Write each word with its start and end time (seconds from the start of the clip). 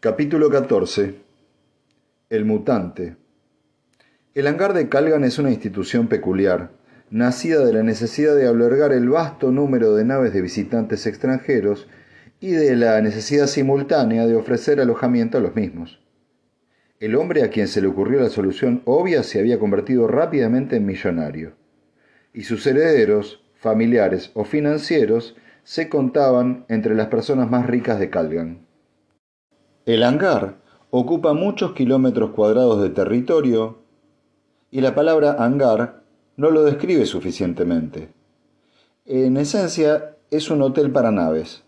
Capítulo 0.00 0.48
14 0.48 1.16
El 2.30 2.44
mutante 2.44 3.16
El 4.32 4.46
hangar 4.46 4.72
de 4.72 4.88
Calgan 4.88 5.24
es 5.24 5.40
una 5.40 5.50
institución 5.50 6.06
peculiar, 6.06 6.70
nacida 7.10 7.64
de 7.64 7.72
la 7.72 7.82
necesidad 7.82 8.36
de 8.36 8.46
albergar 8.46 8.92
el 8.92 9.08
vasto 9.08 9.50
número 9.50 9.96
de 9.96 10.04
naves 10.04 10.32
de 10.32 10.40
visitantes 10.40 11.04
extranjeros 11.08 11.88
y 12.38 12.52
de 12.52 12.76
la 12.76 13.00
necesidad 13.00 13.48
simultánea 13.48 14.28
de 14.28 14.36
ofrecer 14.36 14.80
alojamiento 14.80 15.38
a 15.38 15.40
los 15.40 15.56
mismos. 15.56 15.98
El 17.00 17.16
hombre 17.16 17.42
a 17.42 17.50
quien 17.50 17.66
se 17.66 17.80
le 17.80 17.88
ocurrió 17.88 18.20
la 18.20 18.30
solución 18.30 18.82
obvia 18.84 19.24
se 19.24 19.40
había 19.40 19.58
convertido 19.58 20.06
rápidamente 20.06 20.76
en 20.76 20.86
millonario, 20.86 21.54
y 22.32 22.44
sus 22.44 22.64
herederos, 22.68 23.42
familiares 23.56 24.30
o 24.34 24.44
financieros 24.44 25.34
se 25.64 25.88
contaban 25.88 26.66
entre 26.68 26.94
las 26.94 27.08
personas 27.08 27.50
más 27.50 27.66
ricas 27.66 27.98
de 27.98 28.10
Calgan. 28.10 28.67
El 29.88 30.02
hangar 30.02 30.56
ocupa 30.90 31.32
muchos 31.32 31.72
kilómetros 31.72 32.32
cuadrados 32.32 32.82
de 32.82 32.90
territorio 32.90 33.78
y 34.70 34.82
la 34.82 34.94
palabra 34.94 35.36
hangar 35.38 36.02
no 36.36 36.50
lo 36.50 36.64
describe 36.64 37.06
suficientemente. 37.06 38.10
En 39.06 39.38
esencia, 39.38 40.16
es 40.30 40.50
un 40.50 40.60
hotel 40.60 40.92
para 40.92 41.10
naves. 41.10 41.64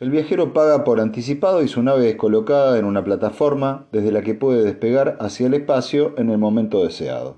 El 0.00 0.10
viajero 0.10 0.52
paga 0.52 0.82
por 0.82 0.98
anticipado 0.98 1.62
y 1.62 1.68
su 1.68 1.80
nave 1.80 2.10
es 2.10 2.16
colocada 2.16 2.76
en 2.76 2.86
una 2.86 3.04
plataforma 3.04 3.86
desde 3.92 4.10
la 4.10 4.22
que 4.22 4.34
puede 4.34 4.64
despegar 4.64 5.16
hacia 5.20 5.46
el 5.46 5.54
espacio 5.54 6.14
en 6.18 6.30
el 6.30 6.38
momento 6.38 6.82
deseado. 6.82 7.36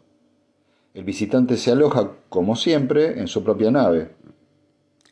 El 0.95 1.05
visitante 1.05 1.59
se 1.59 1.73
aloja, 1.73 2.13
como 2.31 2.57
siempre, 2.57 3.21
en 3.21 3.29
su 3.29 3.45
propia 3.45 3.71
nave, 3.71 4.13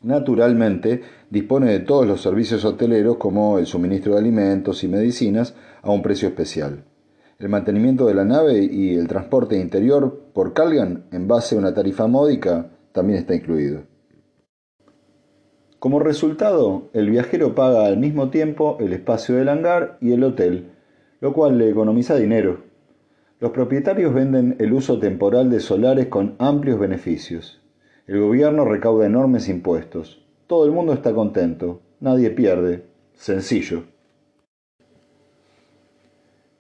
Naturalmente, 0.03 1.03
dispone 1.29 1.71
de 1.71 1.81
todos 1.81 2.07
los 2.07 2.23
servicios 2.23 2.65
hoteleros 2.65 3.19
como 3.19 3.59
el 3.59 3.67
suministro 3.67 4.15
de 4.15 4.21
alimentos 4.21 4.83
y 4.83 4.89
medicinas 4.89 5.55
a 5.83 5.91
un 5.91 6.01
precio 6.01 6.29
especial. 6.29 6.85
El 7.39 7.51
mantenimiento 7.51 8.07
de 8.07 8.15
la 8.15 8.25
nave 8.25 8.65
y 8.65 8.95
el 8.95 9.09
transporte 9.09 9.59
interior 9.59 10.31
por 10.33 10.55
Calgan 10.55 11.05
en 11.13 11.29
base 11.29 11.55
a 11.55 11.59
una 11.59 11.75
tarifa 11.75 12.07
módica 12.07 12.71
también 12.93 13.19
está 13.19 13.35
incluido. 13.35 13.83
Como 15.79 15.99
resultado, 15.99 16.89
el 16.95 17.11
viajero 17.11 17.55
paga 17.55 17.85
al 17.85 17.99
mismo 17.99 18.31
tiempo 18.31 18.79
el 18.81 18.95
espacio 18.95 19.37
del 19.37 19.51
hangar 19.51 19.99
y 20.01 20.13
el 20.13 20.25
hotel, 20.25 20.73
lo 21.21 21.35
cual 21.35 21.59
le 21.59 21.69
economiza 21.69 22.17
dinero. 22.17 22.63
Los 23.39 23.51
propietarios 23.51 24.15
venden 24.15 24.57
el 24.61 24.73
uso 24.73 24.99
temporal 24.99 25.51
de 25.51 25.61
solares 25.61 26.07
con 26.07 26.37
amplios 26.39 26.79
beneficios. 26.79 27.60
El 28.11 28.19
gobierno 28.19 28.65
recauda 28.65 29.07
enormes 29.07 29.49
impuestos. 29.49 30.21
Todo 30.49 30.65
el 30.67 30.73
mundo 30.73 30.93
está 30.93 31.15
contento. 31.15 31.81
Nadie 32.01 32.31
pierde. 32.31 32.83
Sencillo. 33.15 33.85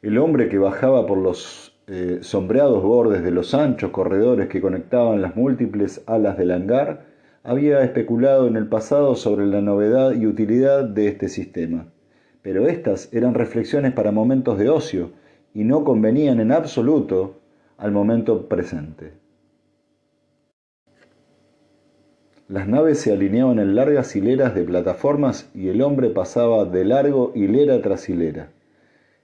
El 0.00 0.16
hombre 0.18 0.48
que 0.48 0.58
bajaba 0.58 1.08
por 1.08 1.18
los 1.18 1.76
eh, 1.88 2.20
sombreados 2.20 2.84
bordes 2.84 3.24
de 3.24 3.32
los 3.32 3.52
anchos 3.52 3.90
corredores 3.90 4.46
que 4.46 4.60
conectaban 4.60 5.22
las 5.22 5.34
múltiples 5.34 6.04
alas 6.06 6.38
del 6.38 6.52
hangar 6.52 7.06
había 7.42 7.82
especulado 7.82 8.46
en 8.46 8.54
el 8.54 8.68
pasado 8.68 9.16
sobre 9.16 9.44
la 9.46 9.60
novedad 9.60 10.12
y 10.12 10.28
utilidad 10.28 10.84
de 10.84 11.08
este 11.08 11.28
sistema. 11.28 11.88
Pero 12.42 12.68
estas 12.68 13.12
eran 13.12 13.34
reflexiones 13.34 13.92
para 13.92 14.12
momentos 14.12 14.56
de 14.56 14.68
ocio 14.68 15.10
y 15.52 15.64
no 15.64 15.82
convenían 15.82 16.38
en 16.38 16.52
absoluto 16.52 17.40
al 17.76 17.90
momento 17.90 18.46
presente. 18.46 19.19
Las 22.50 22.66
naves 22.66 22.98
se 22.98 23.12
alineaban 23.12 23.60
en 23.60 23.76
largas 23.76 24.16
hileras 24.16 24.56
de 24.56 24.64
plataformas 24.64 25.48
y 25.54 25.68
el 25.68 25.82
hombre 25.82 26.10
pasaba 26.10 26.64
de 26.64 26.84
largo 26.84 27.30
hilera 27.36 27.80
tras 27.80 28.08
hilera. 28.08 28.48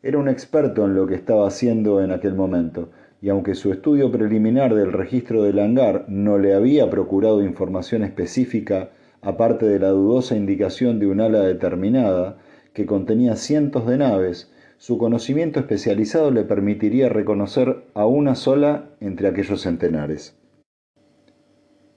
Era 0.00 0.18
un 0.18 0.28
experto 0.28 0.84
en 0.84 0.94
lo 0.94 1.08
que 1.08 1.16
estaba 1.16 1.48
haciendo 1.48 2.00
en 2.00 2.12
aquel 2.12 2.36
momento, 2.36 2.90
y 3.20 3.28
aunque 3.28 3.56
su 3.56 3.72
estudio 3.72 4.12
preliminar 4.12 4.76
del 4.76 4.92
registro 4.92 5.42
del 5.42 5.58
hangar 5.58 6.04
no 6.06 6.38
le 6.38 6.54
había 6.54 6.88
procurado 6.88 7.42
información 7.42 8.04
específica 8.04 8.90
aparte 9.22 9.66
de 9.66 9.80
la 9.80 9.88
dudosa 9.88 10.36
indicación 10.36 11.00
de 11.00 11.08
un 11.08 11.20
ala 11.20 11.40
determinada, 11.40 12.36
que 12.74 12.86
contenía 12.86 13.34
cientos 13.34 13.88
de 13.88 13.98
naves, 13.98 14.52
su 14.78 14.98
conocimiento 14.98 15.58
especializado 15.58 16.30
le 16.30 16.44
permitiría 16.44 17.08
reconocer 17.08 17.86
a 17.94 18.06
una 18.06 18.36
sola 18.36 18.84
entre 19.00 19.26
aquellos 19.26 19.62
centenares. 19.62 20.36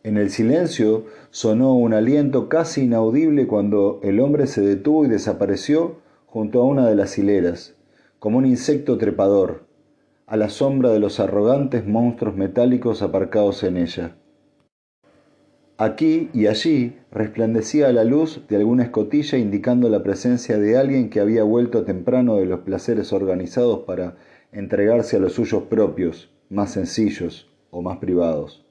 En 0.02 0.16
el 0.16 0.30
silencio 0.30 1.06
sonó 1.30 1.76
un 1.76 1.94
aliento 1.94 2.48
casi 2.48 2.84
inaudible 2.84 3.48
cuando 3.48 4.00
el 4.02 4.22
hombre 4.22 4.48
se 4.48 4.62
detuvo 4.62 5.04
y 5.04 5.10
desapareció 5.10 5.98
junto 6.26 6.62
a 6.62 6.66
una 6.66 6.88
de 6.88 6.96
las 6.96 7.18
hileras, 7.18 7.76
como 8.18 8.38
un 8.38 8.46
insecto 8.46 8.98
trepador, 8.98 9.66
a 10.26 10.38
la 10.38 10.50
sombra 10.50 10.92
de 10.92 11.00
los 11.00 11.20
arrogantes 11.20 11.86
monstruos 11.86 12.36
metálicos 12.36 13.02
aparcados 13.02 13.64
en 13.64 13.76
ella. 13.76 14.16
Aquí 15.78 16.30
y 16.34 16.48
allí 16.48 16.98
resplandecía 17.12 17.92
la 17.92 18.04
luz 18.04 18.42
de 18.48 18.56
alguna 18.56 18.84
escotilla 18.84 19.38
indicando 19.38 19.90
la 19.90 20.04
presencia 20.04 20.58
de 20.58 20.78
alguien 20.78 21.10
que 21.10 21.20
había 21.20 21.44
vuelto 21.44 21.84
temprano 21.84 22.36
de 22.36 22.46
los 22.46 22.62
placeres 22.62 23.12
organizados 23.12 23.80
para 23.80 24.16
entregarse 24.52 25.18
a 25.18 25.20
los 25.20 25.34
suyos 25.34 25.64
propios, 25.64 26.30
más 26.50 26.72
sencillos 26.72 27.50
o 27.72 27.82
más 27.82 27.98
privados. 27.98 28.69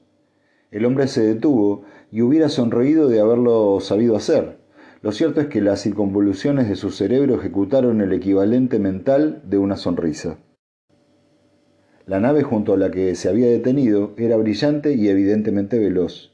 El 0.71 0.85
hombre 0.85 1.09
se 1.09 1.23
detuvo 1.23 1.83
y 2.11 2.23
hubiera 2.23 2.49
sonreído 2.49 3.09
de 3.09 3.21
haberlo 3.21 3.79
sabido 3.81 4.17
hacer. 4.17 4.59
Lo 5.01 5.13
cierto 5.13 5.41
es 5.41 5.47
que 5.47 5.61
las 5.61 5.83
circunvoluciones 5.83 6.69
de 6.69 6.77
su 6.77 6.91
cerebro 6.91 7.37
ejecutaron 7.37 8.01
el 8.01 8.13
equivalente 8.13 8.79
mental 8.79 9.43
de 9.45 9.59
una 9.59 9.77
sonrisa. 9.77 10.39
La 12.07 12.21
nave 12.21 12.43
junto 12.43 12.73
a 12.73 12.77
la 12.77 12.91
que 12.91 13.15
se 13.15 13.29
había 13.29 13.49
detenido 13.49 14.15
era 14.17 14.37
brillante 14.37 14.95
y 14.95 15.09
evidentemente 15.09 15.79
veloz. 15.79 16.33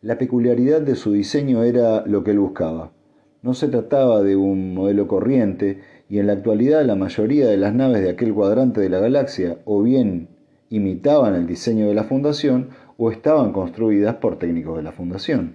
La 0.00 0.16
peculiaridad 0.16 0.80
de 0.80 0.94
su 0.94 1.12
diseño 1.12 1.64
era 1.64 2.06
lo 2.06 2.22
que 2.22 2.30
él 2.30 2.38
buscaba. 2.38 2.92
No 3.42 3.54
se 3.54 3.68
trataba 3.68 4.22
de 4.22 4.36
un 4.36 4.74
modelo 4.74 5.08
corriente, 5.08 5.80
y 6.08 6.18
en 6.18 6.26
la 6.26 6.34
actualidad 6.34 6.84
la 6.84 6.94
mayoría 6.94 7.48
de 7.48 7.56
las 7.56 7.74
naves 7.74 8.02
de 8.02 8.10
aquel 8.10 8.32
cuadrante 8.32 8.80
de 8.80 8.88
la 8.88 9.00
galaxia 9.00 9.58
o 9.64 9.82
bien 9.82 10.28
imitaban 10.70 11.34
el 11.34 11.46
diseño 11.46 11.88
de 11.88 11.94
la 11.94 12.04
Fundación 12.04 12.68
o 12.98 13.12
estaban 13.12 13.52
construidas 13.52 14.16
por 14.16 14.38
técnicos 14.38 14.76
de 14.76 14.82
la 14.82 14.92
Fundación. 14.92 15.54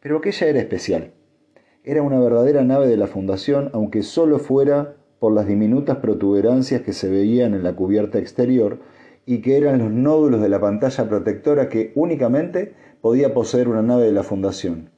Pero 0.00 0.18
aquella 0.18 0.46
era 0.46 0.60
especial. 0.60 1.12
Era 1.82 2.02
una 2.02 2.20
verdadera 2.20 2.62
nave 2.62 2.86
de 2.86 2.98
la 2.98 3.06
Fundación, 3.06 3.70
aunque 3.72 4.02
solo 4.02 4.38
fuera 4.38 4.94
por 5.18 5.32
las 5.32 5.46
diminutas 5.46 5.96
protuberancias 5.96 6.82
que 6.82 6.92
se 6.92 7.08
veían 7.08 7.54
en 7.54 7.62
la 7.62 7.74
cubierta 7.74 8.18
exterior 8.18 8.78
y 9.24 9.40
que 9.40 9.56
eran 9.56 9.78
los 9.78 9.90
nódulos 9.90 10.40
de 10.40 10.48
la 10.48 10.60
pantalla 10.60 11.08
protectora 11.08 11.68
que 11.68 11.92
únicamente 11.94 12.74
podía 13.00 13.32
poseer 13.32 13.68
una 13.68 13.82
nave 13.82 14.04
de 14.04 14.12
la 14.12 14.22
Fundación. 14.22 14.90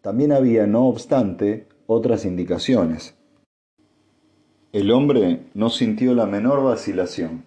También 0.00 0.32
había, 0.32 0.66
no 0.66 0.86
obstante, 0.86 1.66
otras 1.86 2.24
indicaciones. 2.24 3.16
El 4.72 4.90
hombre 4.90 5.40
no 5.54 5.68
sintió 5.68 6.14
la 6.14 6.26
menor 6.26 6.62
vacilación. 6.62 7.45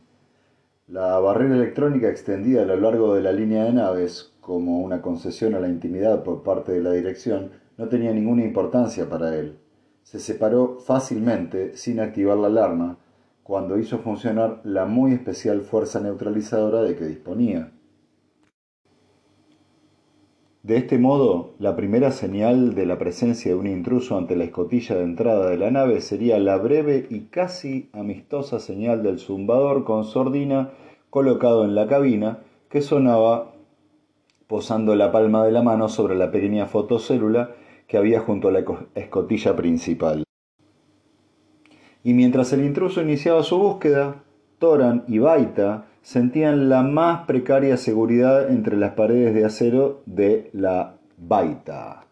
La 0.91 1.19
barrera 1.19 1.53
electrónica 1.53 2.09
extendida 2.09 2.63
a 2.63 2.65
lo 2.65 2.75
largo 2.75 3.13
de 3.13 3.21
la 3.21 3.31
línea 3.31 3.65
de 3.65 3.73
naves, 3.73 4.33
como 4.41 4.79
una 4.79 5.03
concesión 5.03 5.53
a 5.53 5.59
la 5.59 5.67
intimidad 5.67 6.23
por 6.23 6.41
parte 6.41 6.71
de 6.71 6.81
la 6.81 6.91
dirección, 6.93 7.51
no 7.77 7.89
tenía 7.89 8.11
ninguna 8.11 8.43
importancia 8.43 9.07
para 9.07 9.35
él. 9.37 9.59
Se 10.01 10.17
separó 10.17 10.79
fácilmente, 10.79 11.77
sin 11.77 11.99
activar 11.99 12.37
la 12.37 12.47
alarma, 12.47 12.97
cuando 13.43 13.77
hizo 13.77 13.99
funcionar 13.99 14.61
la 14.63 14.85
muy 14.85 15.13
especial 15.13 15.61
fuerza 15.61 15.99
neutralizadora 15.99 16.81
de 16.81 16.95
que 16.95 17.05
disponía. 17.05 17.71
De 20.63 20.75
este 20.75 20.97
modo, 20.97 21.53
la 21.57 21.77
primera 21.77 22.11
señal 22.11 22.75
de 22.75 22.85
la 22.85 22.97
presencia 22.97 23.51
de 23.51 23.57
un 23.57 23.65
intruso 23.65 24.17
ante 24.17 24.35
la 24.35 24.43
escotilla 24.43 24.95
de 24.95 25.03
entrada 25.03 25.49
de 25.49 25.57
la 25.57 25.71
nave 25.71 26.01
sería 26.01 26.37
la 26.37 26.57
breve 26.57 27.07
y 27.09 27.27
casi 27.27 27.89
amistosa 27.93 28.59
señal 28.59 29.01
del 29.01 29.19
zumbador 29.19 29.85
con 29.85 30.03
sordina 30.03 30.71
colocado 31.09 31.63
en 31.63 31.75
la 31.75 31.87
cabina 31.87 32.39
que 32.69 32.81
sonaba 32.81 33.53
posando 34.47 34.95
la 34.95 35.13
palma 35.13 35.45
de 35.45 35.53
la 35.53 35.63
mano 35.63 35.87
sobre 35.87 36.15
la 36.15 36.29
pequeña 36.29 36.65
fotocélula 36.65 37.51
que 37.87 37.97
había 37.97 38.19
junto 38.19 38.49
a 38.49 38.51
la 38.51 38.65
escotilla 38.95 39.55
principal. 39.55 40.25
Y 42.03 42.13
mientras 42.13 42.51
el 42.51 42.65
intruso 42.65 43.01
iniciaba 43.01 43.43
su 43.43 43.57
búsqueda, 43.57 44.23
Toran 44.59 45.05
y 45.07 45.19
Baita 45.19 45.88
sentían 46.01 46.69
la 46.69 46.83
más 46.83 47.25
precaria 47.25 47.77
seguridad 47.77 48.49
entre 48.49 48.77
las 48.77 48.93
paredes 48.93 49.33
de 49.33 49.45
acero 49.45 50.01
de 50.05 50.49
la 50.53 50.97
baita. 51.17 52.05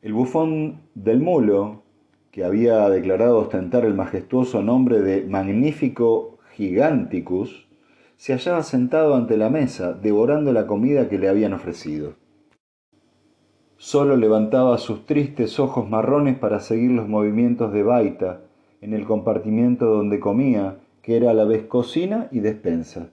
El 0.00 0.12
bufón 0.12 0.80
del 0.94 1.20
mulo, 1.20 1.82
que 2.30 2.44
había 2.44 2.88
declarado 2.88 3.38
ostentar 3.38 3.84
el 3.84 3.94
majestuoso 3.94 4.62
nombre 4.62 5.00
de 5.00 5.26
Magnífico 5.26 6.38
Giganticus, 6.54 7.68
se 8.16 8.32
hallaba 8.32 8.62
sentado 8.62 9.16
ante 9.16 9.36
la 9.36 9.50
mesa, 9.50 9.92
devorando 9.92 10.52
la 10.52 10.66
comida 10.66 11.08
que 11.08 11.18
le 11.18 11.28
habían 11.28 11.52
ofrecido. 11.52 12.14
Solo 13.76 14.16
levantaba 14.16 14.78
sus 14.78 15.06
tristes 15.06 15.58
ojos 15.58 15.90
marrones 15.90 16.38
para 16.38 16.60
seguir 16.60 16.92
los 16.92 17.08
movimientos 17.08 17.72
de 17.72 17.82
Baita, 17.82 18.40
en 18.80 18.94
el 18.94 19.04
compartimiento 19.06 19.86
donde 19.86 20.20
comía, 20.20 20.76
que 21.02 21.16
era 21.16 21.30
a 21.30 21.34
la 21.34 21.44
vez 21.44 21.64
cocina 21.64 22.28
y 22.30 22.40
despensa. 22.40 23.10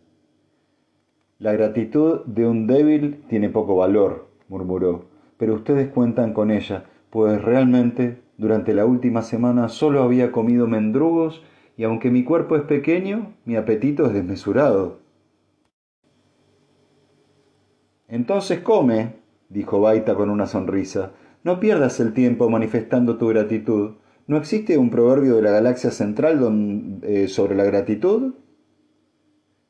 La 1.39 1.53
gratitud 1.53 2.21
de 2.25 2.47
un 2.47 2.67
débil 2.67 3.23
tiene 3.27 3.49
poco 3.49 3.75
valor, 3.75 4.27
murmuró, 4.47 5.05
pero 5.37 5.55
ustedes 5.55 5.89
cuentan 5.89 6.33
con 6.33 6.51
ella, 6.51 6.85
pues 7.09 7.41
realmente 7.41 8.21
durante 8.37 8.73
la 8.73 8.85
última 8.85 9.21
semana 9.21 9.69
solo 9.69 10.03
había 10.03 10.31
comido 10.31 10.67
mendrugos 10.67 11.43
y 11.75 11.83
aunque 11.83 12.11
mi 12.11 12.23
cuerpo 12.23 12.55
es 12.55 12.63
pequeño, 12.63 13.33
mi 13.45 13.55
apetito 13.55 14.05
es 14.05 14.13
desmesurado. 14.13 14.99
Entonces 18.09 18.59
come, 18.59 19.13
dijo 19.49 19.79
Baita 19.79 20.15
con 20.15 20.29
una 20.29 20.45
sonrisa. 20.45 21.11
No 21.43 21.59
pierdas 21.59 21.99
el 21.99 22.13
tiempo 22.13 22.49
manifestando 22.49 23.17
tu 23.17 23.27
gratitud. 23.27 23.91
¿No 24.29 24.37
existe 24.37 24.77
un 24.77 24.91
proverbio 24.91 25.37
de 25.37 25.41
la 25.41 25.49
galaxia 25.49 25.89
central 25.89 26.99
eh, 27.01 27.27
sobre 27.27 27.55
la 27.55 27.63
gratitud? 27.63 28.35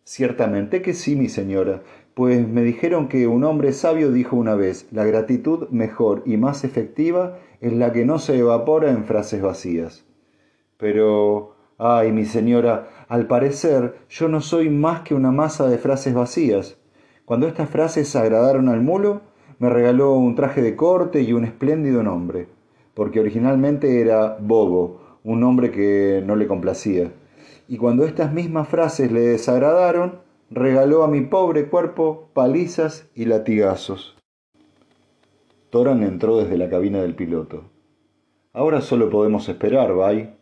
Ciertamente 0.03 0.81
que 0.81 0.93
sí, 0.93 1.15
mi 1.15 1.29
señora, 1.29 1.81
pues 2.13 2.45
me 2.45 2.61
dijeron 2.63 3.07
que 3.07 3.25
un 3.27 3.45
hombre 3.45 3.71
sabio 3.71 4.11
dijo 4.11 4.35
una 4.35 4.55
vez, 4.55 4.85
la 4.91 5.05
gratitud 5.05 5.69
mejor 5.69 6.23
y 6.25 6.35
más 6.35 6.65
efectiva 6.65 7.39
es 7.61 7.71
la 7.71 7.93
que 7.93 8.03
no 8.03 8.19
se 8.19 8.37
evapora 8.37 8.91
en 8.91 9.05
frases 9.05 9.41
vacías. 9.41 10.03
Pero, 10.75 11.55
ay, 11.77 12.11
mi 12.11 12.25
señora, 12.25 12.89
al 13.07 13.27
parecer 13.27 13.95
yo 14.09 14.27
no 14.27 14.41
soy 14.41 14.69
más 14.69 15.03
que 15.03 15.15
una 15.15 15.31
masa 15.31 15.69
de 15.69 15.77
frases 15.77 16.13
vacías. 16.13 16.77
Cuando 17.23 17.47
estas 17.47 17.69
frases 17.69 18.13
agradaron 18.17 18.67
al 18.67 18.81
mulo, 18.81 19.21
me 19.57 19.69
regaló 19.69 20.15
un 20.15 20.35
traje 20.35 20.61
de 20.61 20.75
corte 20.75 21.21
y 21.21 21.31
un 21.31 21.45
espléndido 21.45 22.03
nombre, 22.03 22.49
porque 22.99 23.21
originalmente 23.21 24.01
era 24.01 24.35
Bobo, 24.41 24.99
un 25.23 25.39
nombre 25.39 25.71
que 25.71 26.21
no 26.25 26.35
le 26.35 26.47
complacía. 26.47 27.13
Y 27.69 27.77
cuando 27.77 28.03
estas 28.03 28.33
mismas 28.33 28.67
frases 28.67 29.09
le 29.09 29.21
desagradaron, 29.21 30.19
regaló 30.49 31.03
a 31.03 31.07
mi 31.07 31.21
pobre 31.21 31.69
cuerpo 31.69 32.27
palizas 32.33 33.09
y 33.15 33.23
latigazos. 33.23 34.17
Toran 35.69 36.03
entró 36.03 36.39
desde 36.39 36.57
la 36.57 36.69
cabina 36.69 37.01
del 37.01 37.15
piloto. 37.15 37.63
Ahora 38.51 38.81
solo 38.81 39.09
podemos 39.09 39.47
esperar, 39.47 39.93
Bay. 39.93 40.35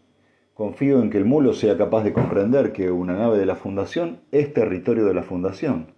Confío 0.55 0.99
en 1.03 1.11
que 1.11 1.19
el 1.19 1.25
mulo 1.25 1.53
sea 1.53 1.77
capaz 1.77 2.05
de 2.05 2.13
comprender 2.13 2.73
que 2.73 2.89
una 2.89 3.13
nave 3.13 3.37
de 3.37 3.45
la 3.45 3.55
Fundación 3.55 4.21
es 4.31 4.51
territorio 4.51 5.05
de 5.05 5.13
la 5.13 5.21
Fundación. 5.21 5.93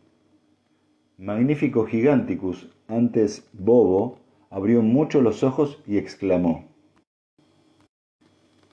Magnífico 1.18 1.86
Giganticus, 1.86 2.68
antes 2.90 3.48
bobo, 3.54 4.18
abrió 4.50 4.82
mucho 4.82 5.22
los 5.22 5.44
ojos 5.44 5.82
y 5.86 5.98
exclamó. 5.98 6.66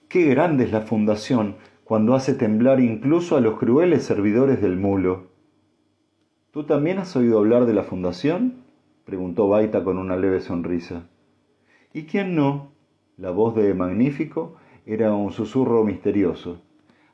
Qué 0.08 0.26
grande 0.26 0.64
es 0.64 0.72
la 0.72 0.82
fundación 0.82 1.56
cuando 1.84 2.14
hace 2.14 2.34
temblar 2.34 2.80
incluso 2.80 3.36
a 3.36 3.40
los 3.40 3.58
crueles 3.58 4.04
servidores 4.04 4.60
del 4.60 4.76
mulo. 4.76 5.28
¿Tú 6.50 6.64
también 6.64 6.98
has 6.98 7.14
oído 7.16 7.38
hablar 7.38 7.66
de 7.66 7.74
la 7.74 7.82
fundación? 7.84 8.64
preguntó 9.04 9.48
Baita 9.48 9.84
con 9.84 9.98
una 9.98 10.16
leve 10.16 10.40
sonrisa. 10.40 11.08
¿Y 11.92 12.04
quién 12.04 12.34
no? 12.34 12.72
La 13.16 13.30
voz 13.30 13.54
de 13.54 13.72
Magnífico 13.72 14.56
era 14.84 15.14
un 15.14 15.32
susurro 15.32 15.84
misterioso. 15.84 16.60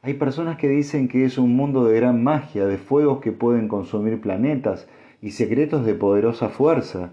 Hay 0.01 0.15
personas 0.15 0.57
que 0.57 0.69
dicen 0.69 1.07
que 1.07 1.25
es 1.25 1.39
un 1.39 1.55
mundo 1.55 1.85
de 1.85 1.95
gran 1.97 2.25
magia, 2.25 2.67
de 2.67 2.79
fuegos 2.79 3.21
que 3.21 3.31
pueden 3.31 3.69
consumir 3.69 4.21
planetas 4.21 4.89
y 5.21 5.31
secretos 5.31 5.87
de 5.87 5.95
poderosa 5.95 6.49
fuerza. 6.49 7.13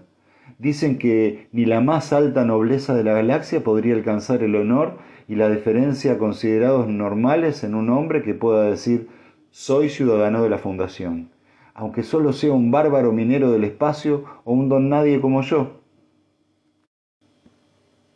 Dicen 0.58 0.98
que 0.98 1.48
ni 1.52 1.64
la 1.64 1.80
más 1.80 2.12
alta 2.12 2.44
nobleza 2.44 2.94
de 2.94 3.04
la 3.04 3.14
galaxia 3.14 3.62
podría 3.62 3.94
alcanzar 3.94 4.42
el 4.42 4.56
honor 4.56 4.98
y 5.28 5.36
la 5.36 5.48
deferencia 5.48 6.18
considerados 6.18 6.88
normales 6.88 7.64
en 7.64 7.74
un 7.74 7.90
hombre 7.90 8.22
que 8.22 8.34
pueda 8.34 8.64
decir 8.64 9.08
soy 9.50 9.88
ciudadano 9.88 10.42
de 10.42 10.50
la 10.50 10.58
Fundación, 10.58 11.30
aunque 11.74 12.02
solo 12.02 12.32
sea 12.32 12.52
un 12.52 12.70
bárbaro 12.70 13.12
minero 13.12 13.50
del 13.50 13.64
espacio 13.64 14.24
o 14.44 14.52
un 14.52 14.68
don 14.68 14.88
nadie 14.88 15.20
como 15.20 15.42
yo. 15.42 15.80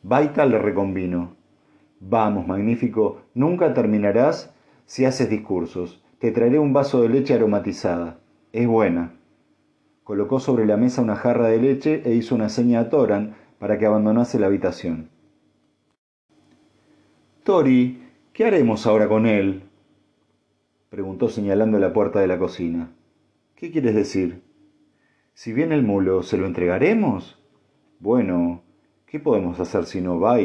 Baita 0.03 0.45
le 0.45 0.59
reconvino. 0.59 1.37
Vamos, 1.99 2.47
magnífico, 2.47 3.23
nunca 3.33 3.73
terminarás 3.73 4.55
si 4.85 5.07
haces 5.07 5.31
discursos. 5.31 6.05
Te 6.19 6.31
traeré 6.31 6.59
un 6.59 6.73
vaso 6.73 7.01
de 7.03 7.09
leche 7.09 7.35
aromatizada. 7.35 8.19
Es 8.53 8.67
buena. 8.67 9.15
Colocó 10.05 10.39
sobre 10.39 10.67
la 10.67 10.77
mesa 10.77 11.01
una 11.01 11.17
jarra 11.17 11.49
de 11.49 11.59
leche 11.59 12.03
e 12.05 12.15
hizo 12.15 12.35
una 12.35 12.51
seña 12.51 12.81
a 12.81 12.91
Toran 12.91 13.37
para 13.59 13.79
que 13.79 13.87
abandonase 13.87 14.39
la 14.39 14.49
habitación. 14.49 15.09
Tori, 17.43 18.03
¿qué 18.35 18.45
haremos 18.45 18.87
ahora 18.87 19.09
con 19.09 19.25
él? 19.25 19.63
preguntó 20.91 21.31
señalando 21.31 21.79
la 21.79 21.95
puerta 21.95 22.21
de 22.21 22.27
la 22.27 22.39
cocina. 22.39 22.91
¿Qué 23.57 23.71
quieres 23.71 23.95
decir? 23.95 24.43
Si 25.33 25.55
viene 25.55 25.75
el 25.75 25.83
mulo, 25.83 26.23
¿se 26.23 26.37
lo 26.37 26.45
entregaremos? 26.47 27.43
Bueno, 27.99 28.63
¿qué 29.07 29.19
podemos 29.19 29.59
hacer 29.59 29.87
si 29.87 30.03
no 30.03 30.21
va? 30.21 30.37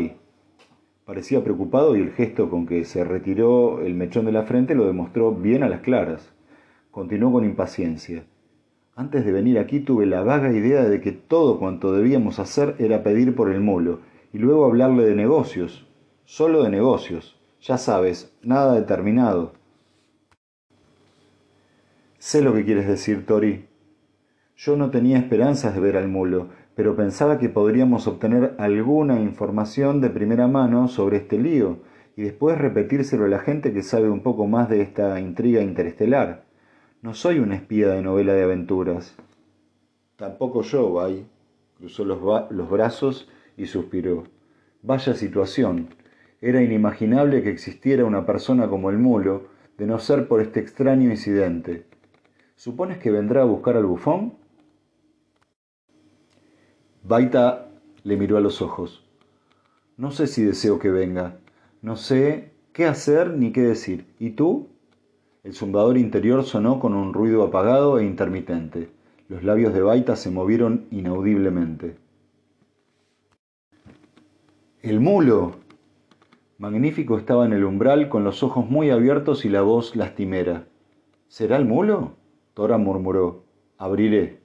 Parecía 1.04 1.44
preocupado 1.44 1.98
y 1.98 2.02
el 2.02 2.14
gesto 2.14 2.50
con 2.50 2.66
que 2.66 2.86
se 2.86 3.04
retiró 3.04 3.82
el 3.82 3.94
mechón 3.94 4.26
de 4.26 4.32
la 4.32 4.44
frente 4.44 4.74
lo 4.74 4.88
demostró 4.88 5.34
bien 5.34 5.64
a 5.64 5.70
las 5.70 5.82
claras. 5.82 6.34
Continuó 6.92 7.34
con 7.34 7.44
impaciencia. 7.44 8.24
Antes 9.00 9.24
de 9.24 9.32
venir 9.32 9.60
aquí 9.60 9.80
tuve 9.80 10.06
la 10.06 10.24
vaga 10.24 10.52
idea 10.52 10.84
de 10.84 11.00
que 11.00 11.14
todo 11.14 11.58
cuanto 11.58 11.94
debíamos 11.94 12.38
hacer 12.38 12.76
era 12.80 13.02
pedir 13.02 13.34
por 13.34 13.50
el 13.50 13.62
mulo 13.62 14.02
y 14.34 14.40
luego 14.40 14.66
hablarle 14.66 15.06
de 15.06 15.16
negocios, 15.16 15.88
solo 16.26 16.64
de 16.64 16.70
negocios, 16.70 17.40
ya 17.62 17.78
sabes, 17.78 18.36
nada 18.44 18.74
determinado. 18.74 19.54
Sé 22.18 22.42
lo 22.42 22.54
que 22.54 22.66
quieres 22.66 22.90
decir, 22.90 23.26
Tori. 23.26 23.68
Yo 24.58 24.76
no 24.76 24.92
tenía 24.92 25.18
esperanzas 25.18 25.74
de 25.76 25.80
ver 25.80 25.96
al 25.96 26.10
mulo, 26.10 26.50
pero 26.76 26.98
pensaba 26.98 27.40
que 27.40 27.48
podríamos 27.48 28.06
obtener 28.06 28.56
alguna 28.58 29.22
información 29.22 30.02
de 30.02 30.10
primera 30.10 30.50
mano 30.50 30.90
sobre 30.90 31.20
este 31.20 31.38
lío 31.38 31.78
y 32.18 32.24
después 32.24 32.58
repetírselo 32.58 33.24
a 33.24 33.30
la 33.30 33.40
gente 33.40 33.72
que 33.72 33.82
sabe 33.82 34.10
un 34.10 34.24
poco 34.24 34.46
más 34.46 34.68
de 34.68 34.82
esta 34.82 35.22
intriga 35.22 35.62
interestelar. 35.62 36.49
No 37.02 37.14
soy 37.14 37.40
una 37.40 37.56
espía 37.56 37.88
de 37.90 38.02
novela 38.02 38.34
de 38.34 38.44
aventuras. 38.44 39.16
Tampoco 40.18 40.64
yo, 40.64 40.92
Bay. 40.92 41.26
Cruzó 41.78 42.04
los, 42.04 42.20
los 42.52 42.70
brazos 42.70 43.30
y 43.56 43.68
suspiró. 43.68 44.26
Vaya 44.82 45.14
situación. 45.14 45.96
Era 46.42 46.62
inimaginable 46.62 47.42
que 47.42 47.52
existiera 47.52 48.04
una 48.04 48.26
persona 48.26 48.68
como 48.68 48.90
el 48.90 48.98
mulo, 48.98 49.48
de 49.78 49.86
no 49.86 49.98
ser 50.00 50.28
por 50.28 50.42
este 50.42 50.60
extraño 50.60 51.10
incidente. 51.10 51.86
¿Supones 52.58 52.98
que 52.98 53.12
vendrá 53.12 53.44
a 53.44 53.46
buscar 53.46 53.78
al 53.78 53.86
bufón? 53.86 54.34
Baita 57.04 57.70
le 58.04 58.18
miró 58.18 58.36
a 58.36 58.42
los 58.42 58.62
ojos. 58.62 59.06
No 59.96 60.12
sé 60.12 60.28
si 60.28 60.44
deseo 60.44 60.80
que 60.80 60.92
venga. 60.92 61.38
No 61.82 61.96
sé 61.96 62.52
qué 62.74 62.86
hacer 62.86 63.32
ni 63.32 63.54
qué 63.54 63.62
decir. 63.62 64.06
¿Y 64.20 64.32
tú? 64.32 64.68
El 65.42 65.54
zumbador 65.54 65.98
interior 65.98 66.44
sonó 66.44 66.80
con 66.80 66.94
un 66.94 67.14
ruido 67.14 67.44
apagado 67.44 67.98
e 67.98 68.06
intermitente. 68.06 68.90
Los 69.30 69.42
labios 69.44 69.74
de 69.74 69.82
Baita 69.82 70.18
se 70.18 70.32
movieron 70.32 70.88
inaudiblemente. 70.92 71.96
El 74.82 75.00
mulo. 75.00 75.56
Magnífico 76.58 77.18
estaba 77.18 77.46
en 77.46 77.54
el 77.54 77.64
umbral 77.64 78.10
con 78.10 78.26
los 78.26 78.44
ojos 78.44 78.70
muy 78.70 78.90
abiertos 78.90 79.46
y 79.46 79.50
la 79.50 79.62
voz 79.62 79.96
lastimera. 79.96 80.68
¿Será 81.30 81.56
el 81.56 81.66
mulo? 81.66 82.18
Tora 82.54 82.78
murmuró. 82.78 83.46
Abriré. 83.78 84.42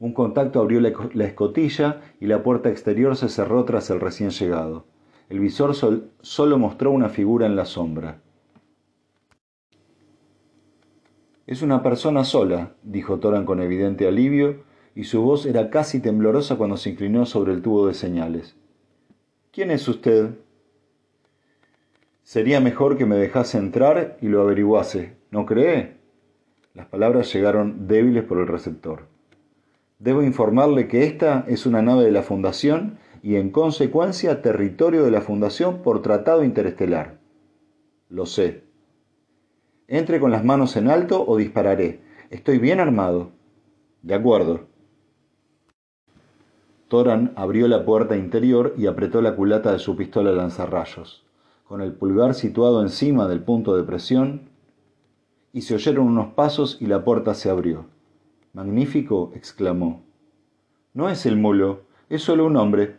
Un 0.00 0.14
contacto 0.14 0.60
abrió 0.60 0.80
la 0.80 1.24
escotilla 1.24 2.00
y 2.18 2.26
la 2.26 2.42
puerta 2.42 2.70
exterior 2.70 3.14
se 3.14 3.28
cerró 3.28 3.64
tras 3.64 3.88
el 3.90 4.00
recién 4.00 4.30
llegado. 4.30 4.84
El 5.28 5.38
visor 5.38 5.74
solo 5.74 6.58
mostró 6.58 6.90
una 6.90 7.08
figura 7.08 7.46
en 7.46 7.54
la 7.54 7.66
sombra. 7.66 8.20
Es 11.48 11.62
una 11.62 11.82
persona 11.82 12.24
sola, 12.24 12.74
dijo 12.82 13.20
Toran 13.20 13.46
con 13.46 13.62
evidente 13.62 14.06
alivio, 14.06 14.64
y 14.94 15.04
su 15.04 15.22
voz 15.22 15.46
era 15.46 15.70
casi 15.70 15.98
temblorosa 15.98 16.56
cuando 16.56 16.76
se 16.76 16.90
inclinó 16.90 17.24
sobre 17.24 17.54
el 17.54 17.62
tubo 17.62 17.86
de 17.86 17.94
señales. 17.94 18.54
¿Quién 19.50 19.70
es 19.70 19.88
usted? 19.88 20.32
Sería 22.22 22.60
mejor 22.60 22.98
que 22.98 23.06
me 23.06 23.16
dejase 23.16 23.56
entrar 23.56 24.18
y 24.20 24.28
lo 24.28 24.42
averiguase, 24.42 25.16
¿no 25.30 25.46
cree? 25.46 25.96
Las 26.74 26.84
palabras 26.88 27.32
llegaron 27.32 27.88
débiles 27.88 28.24
por 28.24 28.40
el 28.40 28.46
receptor. 28.46 29.06
Debo 29.98 30.22
informarle 30.22 30.86
que 30.86 31.04
esta 31.04 31.46
es 31.48 31.64
una 31.64 31.80
nave 31.80 32.04
de 32.04 32.12
la 32.12 32.22
Fundación 32.22 32.98
y 33.22 33.36
en 33.36 33.48
consecuencia 33.48 34.42
territorio 34.42 35.02
de 35.02 35.12
la 35.12 35.22
Fundación 35.22 35.80
por 35.80 36.02
tratado 36.02 36.44
interestelar. 36.44 37.20
Lo 38.10 38.26
sé, 38.26 38.67
entre 39.88 40.20
con 40.20 40.30
las 40.30 40.44
manos 40.44 40.76
en 40.76 40.88
alto 40.88 41.24
o 41.26 41.36
dispararé. 41.36 42.00
Estoy 42.30 42.58
bien 42.58 42.78
armado. 42.78 43.30
De 44.02 44.14
acuerdo. 44.14 44.66
Toran 46.88 47.32
abrió 47.36 47.66
la 47.68 47.84
puerta 47.84 48.16
interior 48.16 48.74
y 48.76 48.86
apretó 48.86 49.20
la 49.20 49.34
culata 49.34 49.72
de 49.72 49.78
su 49.78 49.96
pistola 49.96 50.30
lanzarrayos. 50.32 51.24
con 51.64 51.82
el 51.82 51.92
pulgar 51.92 52.32
situado 52.32 52.80
encima 52.80 53.28
del 53.28 53.42
punto 53.42 53.76
de 53.76 53.82
presión, 53.82 54.48
y 55.52 55.60
se 55.60 55.74
oyeron 55.74 56.06
unos 56.06 56.32
pasos 56.32 56.78
y 56.80 56.86
la 56.86 57.04
puerta 57.04 57.34
se 57.34 57.50
abrió. 57.50 57.84
Magnífico, 58.54 59.32
exclamó. 59.34 60.02
No 60.94 61.10
es 61.10 61.26
el 61.26 61.36
mulo, 61.36 61.82
es 62.08 62.22
solo 62.22 62.46
un 62.46 62.56
hombre. 62.56 62.96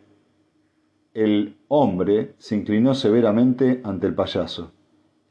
El 1.16 1.58
hombre 1.68 2.36
se 2.38 2.56
inclinó 2.56 2.94
severamente 2.94 3.82
ante 3.84 4.06
el 4.06 4.14
payaso. 4.14 4.72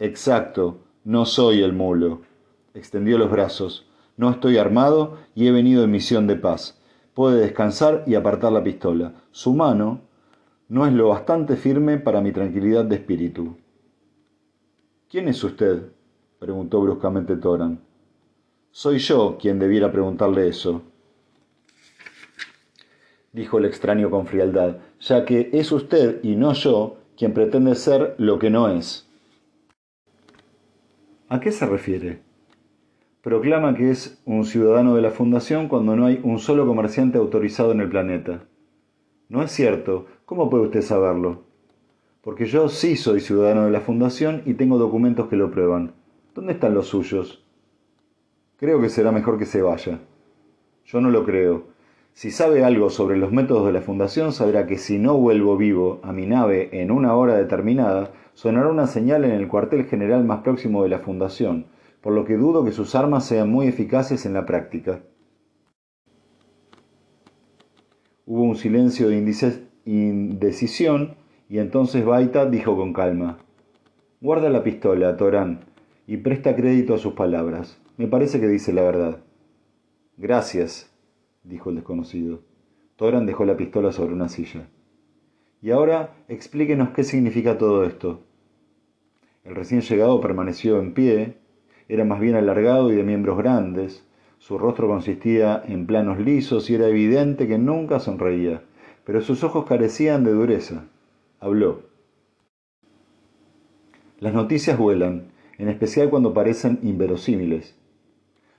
Exacto, 0.00 0.80
no 1.08 1.24
soy 1.24 1.62
el 1.62 1.72
mulo. 1.72 2.20
Extendió 2.74 3.16
los 3.16 3.30
brazos. 3.30 3.86
No 4.18 4.28
estoy 4.28 4.58
armado 4.58 5.16
y 5.34 5.46
he 5.46 5.52
venido 5.52 5.82
en 5.82 5.90
misión 5.90 6.26
de 6.26 6.36
paz. 6.36 6.78
Puede 7.14 7.40
descansar 7.40 8.04
y 8.06 8.14
apartar 8.14 8.52
la 8.52 8.62
pistola. 8.62 9.14
Su 9.30 9.54
mano 9.54 10.02
no 10.68 10.86
es 10.86 10.92
lo 10.92 11.08
bastante 11.08 11.56
firme 11.56 11.96
para 11.96 12.20
mi 12.20 12.30
tranquilidad 12.30 12.84
de 12.84 12.96
espíritu. 12.96 13.56
¿Quién 15.08 15.28
es 15.28 15.42
usted? 15.42 15.90
preguntó 16.38 16.82
bruscamente 16.82 17.36
Toran. 17.36 17.80
Soy 18.70 18.98
yo 18.98 19.38
quien 19.40 19.58
debiera 19.58 19.90
preguntarle 19.90 20.46
eso, 20.46 20.82
dijo 23.32 23.56
el 23.56 23.64
extraño 23.64 24.10
con 24.10 24.26
frialdad, 24.26 24.76
ya 25.00 25.24
que 25.24 25.48
es 25.54 25.72
usted 25.72 26.22
y 26.22 26.36
no 26.36 26.52
yo 26.52 26.98
quien 27.16 27.32
pretende 27.32 27.74
ser 27.76 28.14
lo 28.18 28.38
que 28.38 28.50
no 28.50 28.68
es. 28.68 29.07
¿A 31.30 31.40
qué 31.40 31.52
se 31.52 31.66
refiere? 31.66 32.20
Proclama 33.20 33.74
que 33.74 33.90
es 33.90 34.22
un 34.24 34.46
ciudadano 34.46 34.96
de 34.96 35.02
la 35.02 35.10
Fundación 35.10 35.68
cuando 35.68 35.94
no 35.94 36.06
hay 36.06 36.20
un 36.22 36.38
solo 36.38 36.66
comerciante 36.66 37.18
autorizado 37.18 37.72
en 37.72 37.80
el 37.80 37.90
planeta. 37.90 38.44
No 39.28 39.42
es 39.42 39.50
cierto. 39.50 40.06
¿Cómo 40.24 40.48
puede 40.48 40.64
usted 40.64 40.80
saberlo? 40.80 41.42
Porque 42.22 42.46
yo 42.46 42.70
sí 42.70 42.96
soy 42.96 43.20
ciudadano 43.20 43.66
de 43.66 43.70
la 43.70 43.82
Fundación 43.82 44.40
y 44.46 44.54
tengo 44.54 44.78
documentos 44.78 45.28
que 45.28 45.36
lo 45.36 45.50
prueban. 45.50 45.92
¿Dónde 46.34 46.54
están 46.54 46.72
los 46.72 46.86
suyos? 46.86 47.44
Creo 48.56 48.80
que 48.80 48.88
será 48.88 49.12
mejor 49.12 49.38
que 49.38 49.44
se 49.44 49.60
vaya. 49.60 49.98
Yo 50.86 51.02
no 51.02 51.10
lo 51.10 51.26
creo. 51.26 51.64
Si 52.14 52.30
sabe 52.30 52.64
algo 52.64 52.88
sobre 52.88 53.18
los 53.18 53.32
métodos 53.32 53.66
de 53.66 53.74
la 53.74 53.82
Fundación, 53.82 54.32
sabrá 54.32 54.66
que 54.66 54.78
si 54.78 54.98
no 54.98 55.18
vuelvo 55.18 55.58
vivo 55.58 56.00
a 56.02 56.14
mi 56.14 56.24
nave 56.24 56.70
en 56.72 56.90
una 56.90 57.14
hora 57.14 57.36
determinada, 57.36 58.12
sonará 58.38 58.68
una 58.68 58.86
señal 58.86 59.24
en 59.24 59.32
el 59.32 59.48
cuartel 59.48 59.86
general 59.86 60.22
más 60.22 60.42
próximo 60.42 60.84
de 60.84 60.88
la 60.88 61.00
Fundación, 61.00 61.66
por 62.00 62.12
lo 62.12 62.24
que 62.24 62.36
dudo 62.36 62.64
que 62.64 62.70
sus 62.70 62.94
armas 62.94 63.26
sean 63.26 63.50
muy 63.50 63.66
eficaces 63.66 64.26
en 64.26 64.34
la 64.34 64.46
práctica. 64.46 65.02
Hubo 68.26 68.44
un 68.44 68.54
silencio 68.54 69.08
de 69.08 69.66
indecisión 69.86 71.16
y 71.48 71.58
entonces 71.58 72.04
Baita 72.04 72.46
dijo 72.46 72.76
con 72.76 72.92
calma, 72.92 73.38
Guarda 74.20 74.50
la 74.50 74.62
pistola, 74.62 75.16
Torán, 75.16 75.64
y 76.06 76.18
presta 76.18 76.54
crédito 76.54 76.94
a 76.94 76.98
sus 76.98 77.14
palabras. 77.14 77.80
Me 77.96 78.06
parece 78.06 78.38
que 78.38 78.46
dice 78.46 78.72
la 78.72 78.82
verdad. 78.82 79.18
Gracias, 80.16 80.96
dijo 81.42 81.70
el 81.70 81.76
desconocido. 81.76 82.42
Torán 82.94 83.26
dejó 83.26 83.44
la 83.44 83.56
pistola 83.56 83.90
sobre 83.90 84.14
una 84.14 84.28
silla. 84.28 84.68
Y 85.60 85.72
ahora 85.72 86.14
explíquenos 86.28 86.90
qué 86.90 87.02
significa 87.02 87.58
todo 87.58 87.82
esto. 87.82 88.27
El 89.48 89.54
recién 89.54 89.80
llegado 89.80 90.20
permaneció 90.20 90.78
en 90.78 90.92
pie, 90.92 91.38
era 91.88 92.04
más 92.04 92.20
bien 92.20 92.34
alargado 92.34 92.92
y 92.92 92.96
de 92.96 93.02
miembros 93.02 93.38
grandes, 93.38 94.06
su 94.36 94.58
rostro 94.58 94.88
consistía 94.88 95.62
en 95.66 95.86
planos 95.86 96.18
lisos 96.18 96.68
y 96.68 96.74
era 96.74 96.86
evidente 96.86 97.48
que 97.48 97.56
nunca 97.56 97.98
sonreía, 97.98 98.62
pero 99.04 99.22
sus 99.22 99.42
ojos 99.44 99.64
carecían 99.64 100.22
de 100.22 100.32
dureza. 100.32 100.84
Habló. 101.40 101.80
Las 104.20 104.34
noticias 104.34 104.76
vuelan, 104.76 105.28
en 105.56 105.68
especial 105.68 106.10
cuando 106.10 106.34
parecen 106.34 106.78
inverosímiles. 106.82 107.74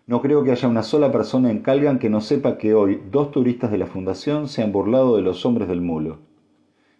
No 0.07 0.23
creo 0.23 0.43
que 0.43 0.51
haya 0.51 0.67
una 0.67 0.81
sola 0.81 1.11
persona 1.11 1.51
en 1.51 1.59
Calgan 1.59 1.99
que 1.99 2.09
no 2.09 2.19
sepa 2.19 2.57
que 2.57 2.73
hoy 2.73 2.99
dos 3.11 3.29
turistas 3.29 3.69
de 3.69 3.77
la 3.77 3.85
Fundación 3.85 4.47
se 4.47 4.63
han 4.63 4.71
burlado 4.71 5.17
de 5.17 5.21
los 5.21 5.45
hombres 5.45 5.67
del 5.67 5.81
mulo. 5.81 6.17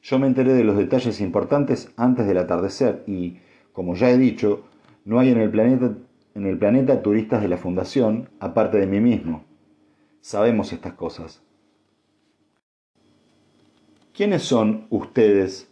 Yo 0.04 0.20
me 0.20 0.28
enteré 0.28 0.54
de 0.54 0.64
los 0.64 0.78
detalles 0.78 1.20
importantes 1.22 1.92
antes 1.98 2.28
del 2.28 2.38
atardecer 2.38 3.04
y, 3.08 3.40
como 3.80 3.96
ya 3.96 4.12
he 4.12 4.18
dicho, 4.18 4.66
no 5.06 5.20
hay 5.20 5.30
en 5.30 5.38
el 5.40 6.58
planeta 6.60 7.02
turistas 7.02 7.42
de 7.42 7.48
la 7.48 7.56
Fundación, 7.56 8.28
aparte 8.42 8.78
de 8.78 8.88
mí 8.88 9.00
mismo. 9.00 9.46
Sabemos 10.20 10.74
estas 10.74 10.96
cosas. 10.96 11.42
¿Quiénes 14.14 14.44
son 14.44 14.86
ustedes? 14.90 15.72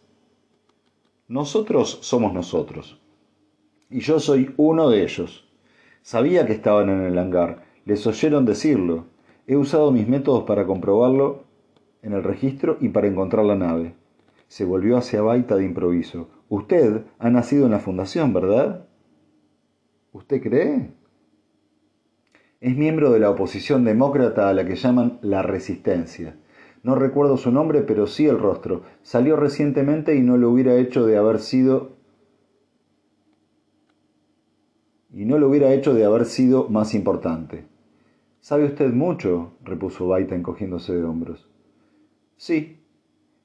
Nosotros 1.27 1.99
somos 2.01 2.33
nosotros. 2.33 2.97
Y 3.89 3.99
yo 3.99 4.21
soy 4.21 4.53
uno 4.55 4.89
de 4.89 5.03
ellos. 5.03 5.45
Sabía 6.01 6.45
que 6.45 6.53
estaban 6.53 6.87
en 6.87 7.01
el 7.01 7.17
hangar. 7.17 7.65
Les 7.83 8.07
oyeron 8.07 8.45
decirlo. 8.45 9.07
He 9.47 9.57
usado 9.57 9.91
mis 9.91 10.07
métodos 10.07 10.45
para 10.45 10.65
comprobarlo 10.65 11.43
en 12.01 12.13
el 12.13 12.23
registro 12.23 12.77
y 12.79 12.87
para 12.87 13.07
encontrar 13.07 13.43
la 13.43 13.55
nave. 13.55 13.95
Se 14.47 14.63
volvió 14.63 14.95
hacia 14.95 15.21
Baita 15.21 15.57
de 15.57 15.65
improviso. 15.65 16.36
Usted 16.49 17.03
ha 17.19 17.29
nacido 17.29 17.65
en 17.65 17.71
la 17.71 17.79
fundación, 17.79 18.33
¿verdad? 18.33 18.87
¿Usted 20.13 20.41
cree? 20.41 20.91
Es 22.59 22.75
miembro 22.75 23.11
de 23.11 23.19
la 23.19 23.29
oposición 23.29 23.83
demócrata 23.83 24.49
a 24.49 24.53
la 24.53 24.65
que 24.65 24.75
llaman 24.75 25.19
la 25.21 25.41
Resistencia. 25.41 26.35
No 26.83 26.95
recuerdo 26.95 27.37
su 27.37 27.51
nombre, 27.51 27.81
pero 27.81 28.07
sí 28.07 28.25
el 28.27 28.39
rostro. 28.39 28.83
Salió 29.03 29.35
recientemente 29.35 30.15
y 30.15 30.21
no 30.21 30.37
lo 30.37 30.49
hubiera 30.49 30.75
hecho 30.75 31.05
de 31.05 31.17
haber 31.17 31.39
sido 31.39 31.97
y 35.13 35.25
no 35.25 35.39
lo 35.39 35.49
hubiera 35.49 35.73
hecho 35.73 35.93
de 35.93 36.05
haber 36.05 36.25
sido 36.25 36.69
más 36.69 36.93
importante. 36.93 37.65
¿Sabe 38.39 38.65
usted 38.65 38.93
mucho? 38.93 39.53
repuso 39.63 40.07
Baita 40.07 40.35
encogiéndose 40.35 40.95
de 40.95 41.03
hombros. 41.03 41.49
Sí. 42.37 42.77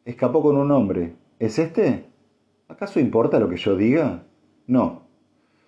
Escapó 0.04 0.42
con 0.42 0.56
un 0.56 0.70
hombre. 0.70 1.14
¿Es 1.38 1.58
este? 1.58 2.11
¿Acaso 2.72 3.00
importa 3.00 3.38
lo 3.38 3.50
que 3.50 3.58
yo 3.58 3.76
diga? 3.76 4.22
No. 4.66 5.02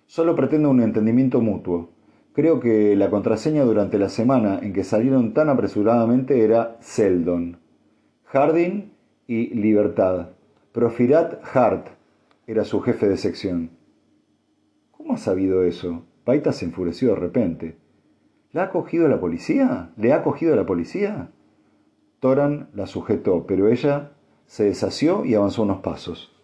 Solo 0.07 0.35
pretendo 0.35 0.71
un 0.71 0.81
entendimiento 0.81 1.39
mutuo. 1.39 1.91
Creo 2.33 2.59
que 2.59 2.95
la 2.95 3.11
contraseña 3.11 3.63
durante 3.63 3.99
la 3.99 4.09
semana 4.09 4.57
en 4.59 4.73
que 4.73 4.83
salieron 4.83 5.35
tan 5.35 5.49
apresuradamente 5.49 6.43
era 6.43 6.77
Seldon. 6.79 7.59
Harding 8.23 8.91
y 9.27 9.53
Libertad. 9.53 10.29
Profirat 10.71 11.43
Hart 11.55 11.89
era 12.47 12.65
su 12.65 12.81
jefe 12.81 13.07
de 13.07 13.17
sección. 13.17 13.69
¿Cómo 14.89 15.13
ha 15.13 15.17
sabido 15.17 15.63
eso? 15.63 16.05
Paita 16.23 16.53
se 16.53 16.65
enfureció 16.65 17.09
de 17.09 17.17
repente. 17.17 17.77
¿La 18.51 18.63
ha 18.63 18.69
cogido 18.71 19.07
la 19.07 19.19
policía? 19.19 19.91
¿Le 19.95 20.11
ha 20.11 20.23
cogido 20.23 20.55
la 20.55 20.65
policía? 20.65 21.29
Toran 22.19 22.69
la 22.73 22.87
sujetó, 22.87 23.45
pero 23.45 23.67
ella 23.69 24.13
se 24.47 24.63
deshació 24.63 25.23
y 25.23 25.35
avanzó 25.35 25.61
unos 25.61 25.81
pasos. 25.81 26.34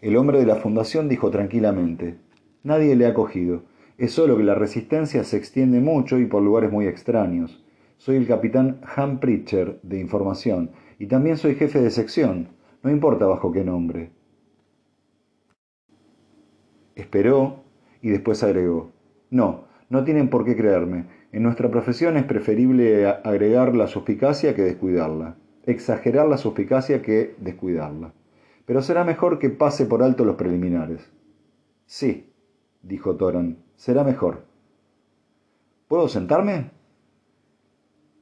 El 0.00 0.16
hombre 0.16 0.38
de 0.38 0.46
la 0.46 0.54
fundación 0.54 1.08
dijo 1.08 1.28
tranquilamente, 1.30 2.18
Nadie 2.62 2.94
le 2.94 3.06
ha 3.06 3.14
cogido. 3.14 3.62
Es 3.96 4.12
solo 4.12 4.36
que 4.36 4.44
la 4.44 4.54
resistencia 4.54 5.24
se 5.24 5.36
extiende 5.36 5.80
mucho 5.80 6.20
y 6.20 6.26
por 6.26 6.40
lugares 6.40 6.70
muy 6.70 6.86
extraños. 6.86 7.64
Soy 7.96 8.14
el 8.14 8.28
capitán 8.28 8.80
Han 8.94 9.18
Pritcher, 9.18 9.80
de 9.82 9.98
información, 9.98 10.70
y 11.00 11.06
también 11.06 11.36
soy 11.36 11.56
jefe 11.56 11.80
de 11.80 11.90
sección. 11.90 12.50
No 12.84 12.90
importa 12.90 13.26
bajo 13.26 13.50
qué 13.50 13.64
nombre. 13.64 14.10
Esperó 16.94 17.64
y 18.00 18.10
después 18.10 18.44
agregó, 18.44 18.92
No, 19.30 19.64
no 19.88 20.04
tienen 20.04 20.30
por 20.30 20.44
qué 20.44 20.56
creerme. 20.56 21.06
En 21.32 21.42
nuestra 21.42 21.72
profesión 21.72 22.16
es 22.16 22.24
preferible 22.24 23.04
agregar 23.04 23.74
la 23.74 23.88
suspicacia 23.88 24.54
que 24.54 24.62
descuidarla, 24.62 25.34
exagerar 25.66 26.28
la 26.28 26.38
suspicacia 26.38 27.02
que 27.02 27.34
descuidarla 27.40 28.12
pero 28.68 28.82
será 28.82 29.02
mejor 29.02 29.38
que 29.38 29.48
pase 29.48 29.86
por 29.86 30.02
alto 30.02 30.26
los 30.26 30.36
preliminares. 30.36 31.00
Sí, 31.86 32.30
dijo 32.82 33.16
Toran, 33.16 33.64
será 33.76 34.04
mejor. 34.04 34.44
¿Puedo 35.88 36.06
sentarme? 36.06 36.70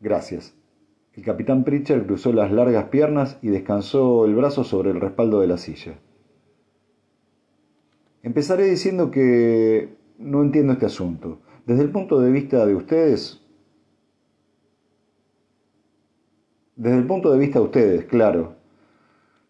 Gracias. 0.01 0.57
El 1.15 1.25
capitán 1.25 1.65
Pritchard 1.65 2.07
cruzó 2.07 2.33
las 2.33 2.53
largas 2.53 2.85
piernas 2.91 3.41
y 3.43 3.49
descansó 3.49 4.25
el 4.25 4.37
brazo 4.37 4.63
sobre 4.63 4.93
el 4.93 5.01
respaldo 5.01 5.41
de 5.41 5.49
la 5.49 5.59
silla. 5.59 5.99
Empezaré 8.23 8.67
diciendo 8.67 9.11
que 9.11 9.97
no 10.17 10.43
entiendo 10.43 10.75
este 10.75 10.87
asunto. 10.87 11.41
Desde 11.67 11.83
el 11.83 11.91
punto 11.91 12.21
de 12.21 12.31
vista 12.31 12.65
de 12.65 12.77
ustedes... 12.77 13.45
Desde 16.77 16.99
el 16.99 17.07
punto 17.09 17.33
de 17.33 17.39
vista 17.41 17.59
de 17.59 17.65
ustedes, 17.65 18.05
claro, 18.05 18.56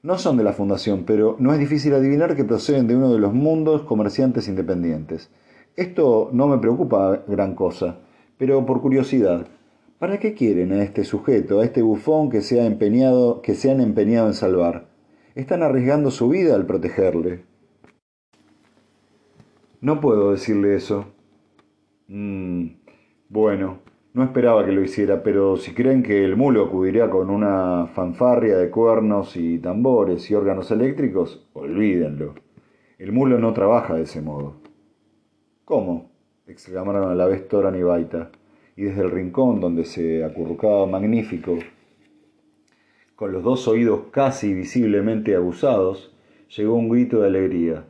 no 0.07 0.19
son 0.19 0.37
de 0.37 0.45
la 0.45 0.53
Fundación, 0.53 1.03
pero 1.05 1.35
no 1.41 1.53
es 1.53 1.59
difícil 1.59 1.93
adivinar 1.93 2.37
que 2.37 2.45
proceden 2.45 2.87
de 2.87 2.95
uno 2.95 3.13
de 3.13 3.19
los 3.19 3.35
mundos 3.35 3.83
comerciantes 3.83 4.47
independientes. 4.47 5.33
Esto 5.75 6.31
no 6.33 6.47
me 6.47 6.59
preocupa 6.59 7.25
gran 7.27 7.57
cosa, 7.57 7.99
pero 8.39 8.65
por 8.65 8.81
curiosidad, 8.81 9.49
¿para 9.99 10.21
qué 10.21 10.33
quieren 10.33 10.71
a 10.71 10.85
este 10.85 11.03
sujeto, 11.03 11.59
a 11.59 11.65
este 11.65 11.83
bufón 11.83 12.31
que 12.31 12.41
se, 12.43 12.61
ha 12.61 12.67
empeñado, 12.67 13.43
que 13.43 13.57
se 13.57 13.69
han 13.69 13.81
empeñado 13.81 14.29
en 14.29 14.35
salvar? 14.35 14.87
Están 15.35 15.65
arriesgando 15.65 16.13
su 16.13 16.29
vida 16.29 16.55
al 16.55 16.67
protegerle. 16.67 17.43
No 19.81 20.01
puedo 20.01 20.31
decirle 20.31 20.77
eso. 20.77 21.07
Mm, 22.07 22.77
bueno, 23.29 23.81
no 24.17 24.25
esperaba 24.25 24.65
que 24.65 24.73
lo 24.73 24.83
hiciera, 24.83 25.23
pero 25.23 25.59
si 25.59 25.75
creen 25.75 26.03
que 26.03 26.25
el 26.25 26.37
mulo 26.37 26.65
acudiría 26.65 27.11
con 27.11 27.29
una 27.29 27.87
fanfarria 27.89 28.57
de 28.57 28.71
cuernos 28.71 29.37
y 29.37 29.59
tambores 29.59 30.31
y 30.31 30.35
órganos 30.35 30.71
eléctricos, 30.71 31.47
olvídenlo. 31.53 32.35
El 32.99 33.13
mulo 33.13 33.39
no 33.39 33.53
trabaja 33.53 33.95
de 33.95 34.05
ese 34.05 34.23
modo. 34.23 34.55
¿Cómo? 35.67 36.13
exclamaron 36.47 37.11
a 37.11 37.15
la 37.15 37.27
vez 37.27 37.47
Toran 37.47 37.77
y 37.77 37.83
Baita, 37.83 38.31
y 38.75 38.85
desde 38.85 39.03
el 39.03 39.11
rincón 39.11 39.61
donde 39.61 39.85
se 39.85 40.25
acurrucaba 40.25 40.87
magnífico, 40.87 41.59
con 43.17 43.33
los 43.33 43.43
dos 43.43 43.69
oídos 43.69 44.05
casi 44.13 44.55
visiblemente 44.55 45.37
abusados, 45.37 46.17
llegó 46.57 46.75
un 46.77 46.89
grito 46.89 47.21
de 47.21 47.27
alegría. 47.27 47.85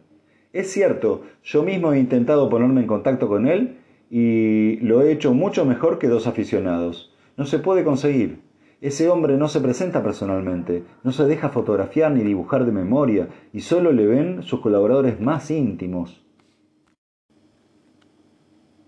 Es 0.52 0.73
cierto, 0.73 1.23
yo 1.45 1.62
mismo 1.62 1.92
he 1.92 2.00
intentado 2.00 2.49
ponerme 2.49 2.80
en 2.80 2.88
contacto 2.88 3.28
con 3.28 3.47
él 3.47 3.75
y 4.10 4.76
lo 4.80 5.02
he 5.02 5.12
hecho 5.12 5.34
mucho 5.34 5.64
mejor 5.64 5.98
que 5.98 6.08
dos 6.08 6.26
aficionados. 6.26 7.14
No 7.36 7.44
se 7.44 7.58
puede 7.58 7.84
conseguir. 7.84 8.40
Ese 8.80 9.08
hombre 9.08 9.36
no 9.36 9.48
se 9.48 9.60
presenta 9.60 10.02
personalmente, 10.02 10.84
no 11.02 11.10
se 11.12 11.25
deja 11.25 11.48
fotografiar 11.48 12.12
ni 12.12 12.22
dibujar 12.22 12.66
de 12.66 12.72
memoria, 12.72 13.28
y 13.52 13.60
solo 13.60 13.90
le 13.90 14.06
ven 14.06 14.42
sus 14.42 14.60
colaboradores 14.60 15.18
más 15.20 15.50
íntimos. 15.50 16.25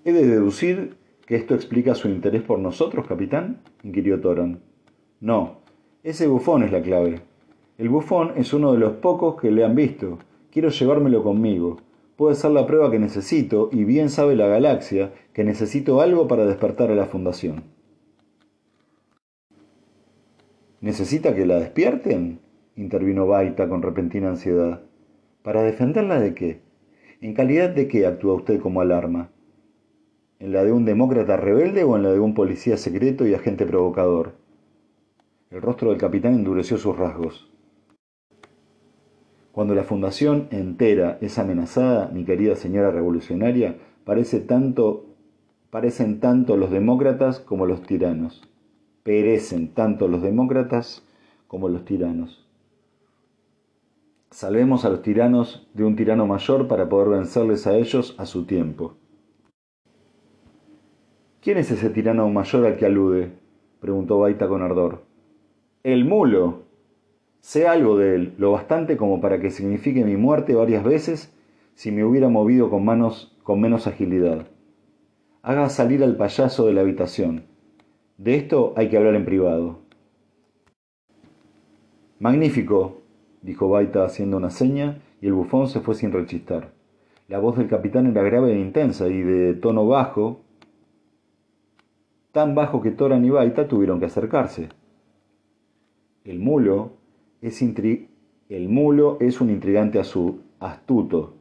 ¿He 0.05 0.13
de 0.13 0.27
deducir 0.27 0.97
que 1.27 1.37
esto 1.37 1.55
explica 1.55 1.95
su 1.95 2.09
interés 2.09 2.43
por 2.43 2.59
nosotros, 2.59 3.07
capitán? 3.07 3.63
inquirió 3.83 4.21
Toron. 4.21 4.61
No, 5.21 5.59
ese 6.03 6.27
bufón 6.27 6.63
es 6.63 6.73
la 6.73 6.83
clave. 6.83 7.23
El 7.77 7.89
bufón 7.89 8.33
es 8.37 8.53
uno 8.53 8.73
de 8.73 8.79
los 8.79 8.93
pocos 8.95 9.41
que 9.41 9.51
le 9.51 9.65
han 9.65 9.75
visto. 9.75 10.19
Quiero 10.51 10.69
llevármelo 10.69 11.23
conmigo 11.23 11.79
puede 12.19 12.35
ser 12.35 12.51
la 12.51 12.67
prueba 12.67 12.91
que 12.91 12.99
necesito, 12.99 13.71
y 13.71 13.85
bien 13.85 14.11
sabe 14.11 14.35
la 14.35 14.49
galaxia 14.49 15.13
que 15.33 15.45
necesito 15.45 16.01
algo 16.01 16.27
para 16.27 16.47
despertar 16.47 16.91
a 16.91 16.97
la 16.97 17.07
Fundación. 17.07 17.63
¿Necesita 20.81 21.33
que 21.37 21.47
la 21.47 21.61
despierten? 21.61 22.41
intervino 22.75 23.29
Baita 23.29 23.69
con 23.69 23.83
repentina 23.83 24.31
ansiedad. 24.31 24.83
¿Para 25.45 25.63
defenderla 25.63 26.19
de 26.19 26.35
qué? 26.35 26.61
¿En 27.21 27.35
calidad 27.35 27.71
de 27.71 27.87
qué 27.87 28.05
actúa 28.05 28.35
usted 28.35 28.59
como 28.59 28.81
alarma? 28.81 29.31
¿En 30.41 30.53
la 30.53 30.65
de 30.65 30.73
un 30.73 30.85
demócrata 30.85 31.37
rebelde 31.37 31.85
o 31.85 31.95
en 31.95 32.03
la 32.03 32.11
de 32.11 32.19
un 32.19 32.35
policía 32.35 32.77
secreto 32.79 33.29
y 33.29 33.35
agente 33.35 33.65
provocador? 33.65 34.33
El 35.53 35.63
rostro 35.63 35.91
del 35.91 36.01
capitán 36.01 36.35
endureció 36.35 36.79
sus 36.79 36.97
rasgos. 36.99 37.49
Cuando 39.59 39.75
la 39.75 39.83
fundación 39.83 40.47
entera 40.53 41.19
es 41.21 41.37
amenazada, 41.37 42.13
mi 42.15 42.25
querida 42.25 42.55
señora 42.55 42.93
revolucionaria, 42.93 43.77
parecen 44.05 44.47
tanto 44.47 46.57
los 46.57 46.71
demócratas 46.71 47.41
como 47.41 47.67
los 47.67 47.83
tiranos. 47.83 48.49
Perecen 49.03 49.75
tanto 49.75 50.07
los 50.07 50.23
demócratas 50.23 51.05
como 51.49 51.69
los 51.69 51.85
tiranos. 51.85 52.47
Salvemos 54.31 54.85
a 54.85 54.91
los 54.91 55.03
tiranos 55.03 55.69
de 55.75 55.83
un 55.83 55.97
tirano 55.97 56.29
mayor 56.29 56.69
para 56.69 56.89
poder 56.89 57.09
vencerles 57.09 57.67
a 57.67 57.77
ellos 57.77 58.15
a 58.17 58.27
su 58.27 58.45
tiempo. 58.45 58.95
¿Quién 61.41 61.59
es 61.59 61.73
ese 61.73 61.91
tirano 61.91 62.29
mayor 62.29 62.65
al 62.65 62.77
que 62.77 62.87
alude? 62.87 63.33
preguntó 63.81 64.21
Baita 64.21 64.47
con 64.47 64.63
ardor. 64.63 65.03
El 65.83 66.05
mulo, 66.05 66.68
Sé 67.41 67.67
algo 67.67 67.97
de 67.97 68.15
él, 68.15 68.35
lo 68.39 68.53
bastante 68.53 68.97
como 68.97 69.21
para 69.21 69.41
que 69.41 69.51
signifique 69.51 70.05
mi 70.05 70.17
muerte 70.17 70.55
varias 70.55 70.85
veces 70.85 71.35
si 71.75 71.93
me 71.93 72.05
hubiera 72.05 72.29
movido 72.29 72.71
con 72.71 72.85
manos 72.85 73.37
con 73.43 73.61
menos 73.61 73.87
agilidad. 73.87 74.47
Haga 75.43 75.69
salir 75.71 76.03
al 76.03 76.17
payaso 76.17 76.67
de 76.67 76.75
la 76.75 76.83
habitación. 76.83 77.45
De 78.19 78.35
esto 78.35 78.75
hay 78.77 78.89
que 78.89 78.97
hablar 78.97 79.15
en 79.15 79.25
privado. 79.25 79.79
Magnífico, 82.19 83.03
dijo 83.43 83.69
Baita 83.69 84.05
haciendo 84.05 84.37
una 84.37 84.51
seña, 84.51 85.01
y 85.21 85.29
el 85.29 85.33
bufón 85.33 85.69
se 85.69 85.81
fue 85.81 85.95
sin 85.95 86.13
rechistar. 86.13 86.73
La 87.29 87.39
voz 87.39 87.57
del 87.57 87.69
capitán 87.69 88.07
era 88.07 88.23
grave 88.23 88.53
e 88.53 88.59
intensa 88.59 89.09
y 89.09 89.23
de 89.23 89.55
tono 89.55 89.87
bajo, 89.87 90.41
tan 92.33 92.55
bajo 92.55 92.83
que 92.83 92.91
Toran 92.91 93.25
y 93.25 93.31
Baita 93.31 93.69
tuvieron 93.69 94.01
que 94.01 94.07
acercarse. 94.07 94.69
El 96.25 96.41
mulo, 96.41 96.98
el 97.41 98.69
mulo 98.69 99.19
es 99.21 99.41
un 99.41 99.51
intrigante 99.51 100.01
astuto, 100.01 101.35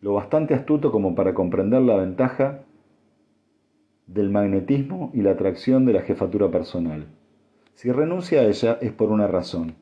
lo 0.00 0.12
bastante 0.12 0.52
astuto 0.52 0.92
como 0.92 1.14
para 1.14 1.32
comprender 1.32 1.80
la 1.80 1.96
ventaja 1.96 2.60
del 4.06 4.28
magnetismo 4.28 5.10
y 5.14 5.22
la 5.22 5.30
atracción 5.30 5.86
de 5.86 5.94
la 5.94 6.02
jefatura 6.02 6.50
personal. 6.50 7.06
Si 7.74 7.90
renuncia 7.90 8.40
a 8.40 8.44
ella 8.44 8.78
es 8.82 8.92
por 8.92 9.10
una 9.10 9.26
razón. 9.26 9.74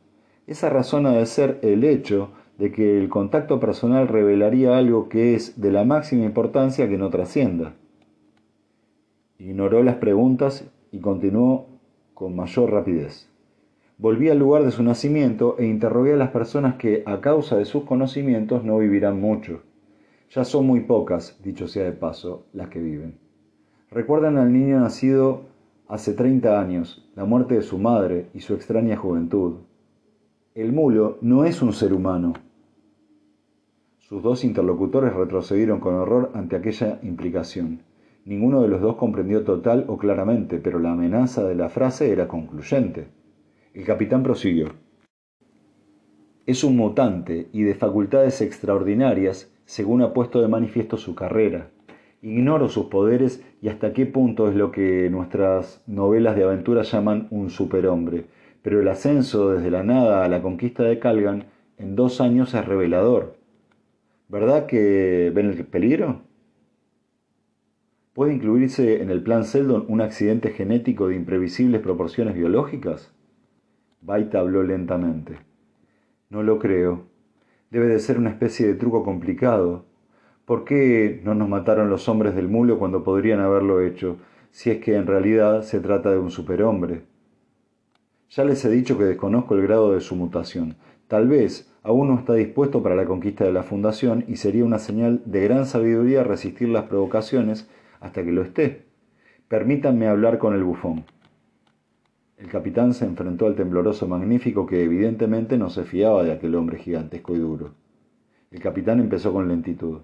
Esa 0.46 0.70
razón 0.70 1.06
ha 1.06 1.12
de 1.12 1.26
ser 1.26 1.58
el 1.62 1.82
hecho 1.82 2.30
de 2.56 2.70
que 2.70 3.00
el 3.00 3.08
contacto 3.08 3.58
personal 3.58 4.06
revelaría 4.06 4.78
algo 4.78 5.08
que 5.08 5.34
es 5.34 5.60
de 5.60 5.72
la 5.72 5.84
máxima 5.84 6.24
importancia 6.24 6.88
que 6.88 6.98
no 6.98 7.10
trascienda. 7.10 7.74
Ignoró 9.38 9.82
las 9.82 9.96
preguntas 9.96 10.70
y 10.92 11.00
continuó 11.00 11.71
con 12.22 12.36
mayor 12.36 12.70
rapidez. 12.70 13.28
Volví 13.98 14.28
al 14.28 14.38
lugar 14.38 14.62
de 14.62 14.70
su 14.70 14.84
nacimiento 14.84 15.56
e 15.58 15.66
interrogué 15.66 16.12
a 16.12 16.16
las 16.16 16.30
personas 16.30 16.76
que, 16.76 17.02
a 17.04 17.20
causa 17.20 17.56
de 17.56 17.64
sus 17.64 17.82
conocimientos, 17.82 18.62
no 18.62 18.78
vivirán 18.78 19.20
mucho. 19.20 19.62
Ya 20.30 20.44
son 20.44 20.64
muy 20.64 20.82
pocas, 20.82 21.40
dicho 21.42 21.66
sea 21.66 21.82
de 21.82 21.90
paso, 21.90 22.46
las 22.52 22.68
que 22.68 22.78
viven. 22.78 23.18
Recuerdan 23.90 24.38
al 24.38 24.52
niño 24.52 24.78
nacido 24.78 25.46
hace 25.88 26.12
30 26.12 26.60
años, 26.60 27.10
la 27.16 27.24
muerte 27.24 27.56
de 27.56 27.62
su 27.62 27.76
madre 27.78 28.28
y 28.34 28.38
su 28.38 28.54
extraña 28.54 28.96
juventud. 28.96 29.56
El 30.54 30.72
mulo 30.72 31.18
no 31.22 31.44
es 31.44 31.60
un 31.60 31.72
ser 31.72 31.92
humano. 31.92 32.34
Sus 33.98 34.22
dos 34.22 34.44
interlocutores 34.44 35.12
retrocedieron 35.12 35.80
con 35.80 35.94
horror 35.94 36.30
ante 36.34 36.54
aquella 36.54 37.00
implicación. 37.02 37.80
Ninguno 38.24 38.62
de 38.62 38.68
los 38.68 38.80
dos 38.80 38.96
comprendió 38.96 39.42
total 39.42 39.84
o 39.88 39.98
claramente, 39.98 40.58
pero 40.58 40.78
la 40.78 40.92
amenaza 40.92 41.44
de 41.44 41.56
la 41.56 41.68
frase 41.68 42.12
era 42.12 42.28
concluyente. 42.28 43.08
El 43.74 43.84
capitán 43.84 44.22
prosiguió. 44.22 44.68
Es 46.46 46.62
un 46.62 46.76
mutante 46.76 47.48
y 47.52 47.62
de 47.62 47.74
facultades 47.74 48.40
extraordinarias, 48.40 49.52
según 49.64 50.02
ha 50.02 50.12
puesto 50.12 50.40
de 50.40 50.48
manifiesto 50.48 50.96
su 50.96 51.16
carrera. 51.16 51.70
Ignoro 52.20 52.68
sus 52.68 52.86
poderes 52.86 53.44
y 53.60 53.68
hasta 53.68 53.92
qué 53.92 54.06
punto 54.06 54.48
es 54.48 54.54
lo 54.54 54.70
que 54.70 55.08
nuestras 55.10 55.82
novelas 55.88 56.36
de 56.36 56.44
aventura 56.44 56.82
llaman 56.82 57.26
un 57.30 57.50
superhombre, 57.50 58.26
pero 58.62 58.80
el 58.80 58.86
ascenso 58.86 59.50
desde 59.50 59.72
la 59.72 59.82
nada 59.82 60.24
a 60.24 60.28
la 60.28 60.42
conquista 60.42 60.84
de 60.84 61.00
Calgan 61.00 61.46
en 61.78 61.96
dos 61.96 62.20
años 62.20 62.54
es 62.54 62.64
revelador. 62.64 63.34
¿Verdad 64.28 64.66
que 64.66 65.32
ven 65.34 65.50
el 65.50 65.64
peligro? 65.64 66.20
¿Puede 68.14 68.34
incluirse 68.34 69.00
en 69.00 69.08
el 69.08 69.22
plan 69.22 69.44
Seldon 69.44 69.86
un 69.88 70.02
accidente 70.02 70.50
genético 70.50 71.08
de 71.08 71.16
imprevisibles 71.16 71.80
proporciones 71.80 72.34
biológicas? 72.34 73.10
Baita 74.02 74.40
habló 74.40 74.62
lentamente. 74.62 75.38
No 76.28 76.42
lo 76.42 76.58
creo. 76.58 77.06
Debe 77.70 77.86
de 77.86 77.98
ser 78.00 78.18
una 78.18 78.28
especie 78.28 78.66
de 78.66 78.74
truco 78.74 79.02
complicado. 79.02 79.86
¿Por 80.44 80.64
qué 80.64 81.22
no 81.24 81.34
nos 81.34 81.48
mataron 81.48 81.88
los 81.88 82.06
hombres 82.10 82.34
del 82.34 82.48
mulo 82.48 82.78
cuando 82.78 83.02
podrían 83.02 83.40
haberlo 83.40 83.80
hecho, 83.80 84.18
si 84.50 84.68
es 84.70 84.78
que 84.80 84.94
en 84.94 85.06
realidad 85.06 85.62
se 85.62 85.80
trata 85.80 86.10
de 86.10 86.18
un 86.18 86.30
superhombre? 86.30 87.04
Ya 88.28 88.44
les 88.44 88.62
he 88.66 88.70
dicho 88.70 88.98
que 88.98 89.04
desconozco 89.04 89.54
el 89.54 89.62
grado 89.62 89.94
de 89.94 90.02
su 90.02 90.16
mutación. 90.16 90.76
Tal 91.08 91.28
vez 91.28 91.72
aún 91.82 92.08
no 92.08 92.18
está 92.18 92.34
dispuesto 92.34 92.82
para 92.82 92.94
la 92.94 93.06
conquista 93.06 93.44
de 93.44 93.52
la 93.52 93.62
Fundación 93.62 94.26
y 94.28 94.36
sería 94.36 94.66
una 94.66 94.78
señal 94.78 95.22
de 95.24 95.44
gran 95.44 95.64
sabiduría 95.64 96.24
resistir 96.24 96.68
las 96.68 96.84
provocaciones 96.84 97.70
hasta 98.02 98.22
que 98.22 98.32
lo 98.32 98.42
esté. 98.42 98.84
Permítanme 99.48 100.08
hablar 100.08 100.38
con 100.38 100.54
el 100.54 100.64
bufón. 100.64 101.04
El 102.36 102.48
capitán 102.48 102.92
se 102.92 103.06
enfrentó 103.06 103.46
al 103.46 103.54
tembloroso 103.54 104.08
magnífico 104.08 104.66
que 104.66 104.82
evidentemente 104.82 105.56
no 105.56 105.70
se 105.70 105.84
fiaba 105.84 106.24
de 106.24 106.32
aquel 106.32 106.56
hombre 106.56 106.78
gigantesco 106.78 107.34
y 107.34 107.38
duro. 107.38 107.74
El 108.50 108.60
capitán 108.60 108.98
empezó 108.98 109.32
con 109.32 109.48
lentitud. 109.48 110.00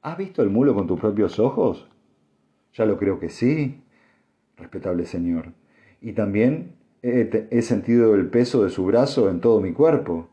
¿Has 0.00 0.16
visto 0.16 0.42
el 0.42 0.48
mulo 0.48 0.74
con 0.74 0.86
tus 0.86 0.98
propios 0.98 1.38
ojos? 1.38 1.88
Ya 2.72 2.86
lo 2.86 2.96
creo 2.96 3.20
que 3.20 3.28
sí, 3.28 3.82
respetable 4.56 5.04
señor. 5.04 5.52
Y 6.00 6.14
también 6.14 6.74
he, 7.02 7.62
sentido 7.62 8.14
el 8.14 8.28
peso 8.28 8.64
de 8.64 8.70
su 8.70 8.86
brazo 8.86 9.28
en 9.28 9.40
todo 9.40 9.60
mi 9.60 9.72
cuerpo. 9.72 10.28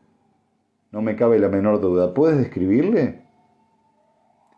No 0.90 1.02
me 1.02 1.14
cabe 1.14 1.38
la 1.38 1.48
menor 1.48 1.80
duda. 1.80 2.14
¿Puedes 2.14 2.38
describirle? 2.38 3.22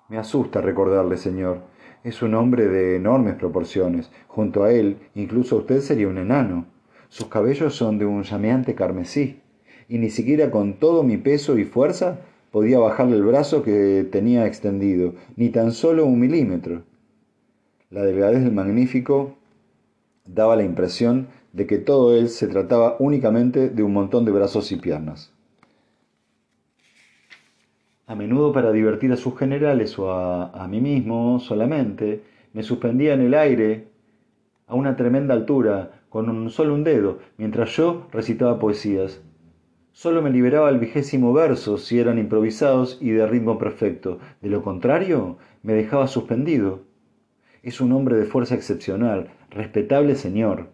Me 0.09 0.19
asusta 0.19 0.61
recordarle, 0.61 1.17
señor. 1.17 1.72
Es 2.05 2.21
un 2.21 2.35
hombre 2.35 2.67
de 2.67 2.97
enormes 2.97 3.37
proporciones. 3.37 4.11
Junto 4.27 4.65
a 4.65 4.73
él, 4.73 4.97
incluso 5.15 5.57
usted 5.57 5.81
sería 5.81 6.09
un 6.09 6.19
enano. 6.19 6.67
Sus 7.09 7.27
cabellos 7.27 7.77
son 7.77 7.99
de 7.99 8.07
un 8.07 8.25
llameante 8.25 8.75
carmesí, 8.75 9.41
y 9.89 9.99
ni 9.99 10.11
siquiera 10.11 10.51
con 10.51 10.75
todo 10.75 11.05
mi 11.05 11.17
peso 11.17 11.59
y 11.59 11.65
fuerza 11.65 12.21
podía 12.51 12.81
bajarle 12.81 13.17
el 13.17 13.23
brazo 13.23 13.63
que 13.63 14.07
tenía 14.11 14.47
extendido, 14.47 15.15
ni 15.37 15.51
tan 15.51 15.73
solo 15.73 16.05
un 16.05 16.19
milímetro. 16.19 16.83
La 17.91 18.03
delgadez 18.03 18.43
del 18.43 18.53
magnífico 18.53 19.37
daba 20.27 20.57
la 20.57 20.65
impresión 20.65 21.29
de 21.53 21.67
que 21.67 21.79
todo 21.79 22.17
él 22.17 22.31
se 22.31 22.49
trataba 22.49 22.97
únicamente 22.99 23.69
de 23.69 23.83
un 23.83 23.93
montón 23.93 24.25
de 24.25 24.33
brazos 24.33 24.73
y 24.73 24.77
piernas. 24.77 25.32
A 28.13 28.15
menudo 28.15 28.53
para 28.53 28.73
divertir 28.73 29.11
a 29.11 29.17
sus 29.17 29.39
generales 29.39 29.99
o 29.99 30.13
a, 30.13 30.51
a 30.51 30.69
mí 30.69 30.83
mismo 30.83 31.41
solamente, 31.41 32.21
me 32.53 32.63
suspendía 32.63 33.15
en 33.15 33.23
el 33.23 33.33
aire 33.33 33.87
a 34.67 34.75
una 34.75 34.97
tremenda 34.97 35.33
altura, 35.33 36.03
con 36.11 36.29
un, 36.29 36.51
solo 36.51 36.75
un 36.75 36.85
dedo, 36.85 37.21
mientras 37.39 37.75
yo 37.75 38.09
recitaba 38.13 38.59
poesías. 38.59 39.23
Solo 39.93 40.21
me 40.21 40.29
liberaba 40.29 40.69
el 40.69 40.79
vigésimo 40.79 41.33
verso 41.33 41.79
si 41.79 42.01
eran 42.01 42.19
improvisados 42.19 42.99
y 43.01 43.13
de 43.13 43.27
ritmo 43.27 43.59
perfecto. 43.59 44.19
De 44.43 44.51
lo 44.51 44.63
contrario, 44.63 45.39
me 45.63 45.73
dejaba 45.73 46.07
suspendido. 46.07 46.83
Es 47.63 47.81
un 47.81 47.93
hombre 47.93 48.17
de 48.17 48.27
fuerza 48.27 48.55
excepcional, 48.55 49.31
respetable 49.49 50.17
señor. 50.17 50.69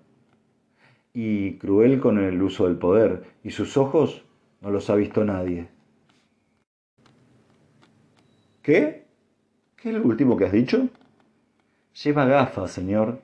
Y 1.14 1.53
cruel 1.59 2.01
con 2.01 2.18
el 2.18 2.42
uso 2.42 2.66
del 2.66 2.79
poder, 2.79 3.22
y 3.44 3.51
sus 3.51 3.77
ojos 3.77 4.24
no 4.61 4.72
los 4.72 4.90
ha 4.90 4.96
visto 4.96 5.24
nadie. 5.24 5.77
¿Qué? 8.68 9.07
¿Qué 9.76 9.88
es 9.88 9.94
lo 9.94 10.02
último 10.02 10.37
que 10.37 10.44
has 10.44 10.52
dicho? 10.52 10.90
Lleva 12.04 12.26
gafas, 12.26 12.70
señor, 12.70 13.22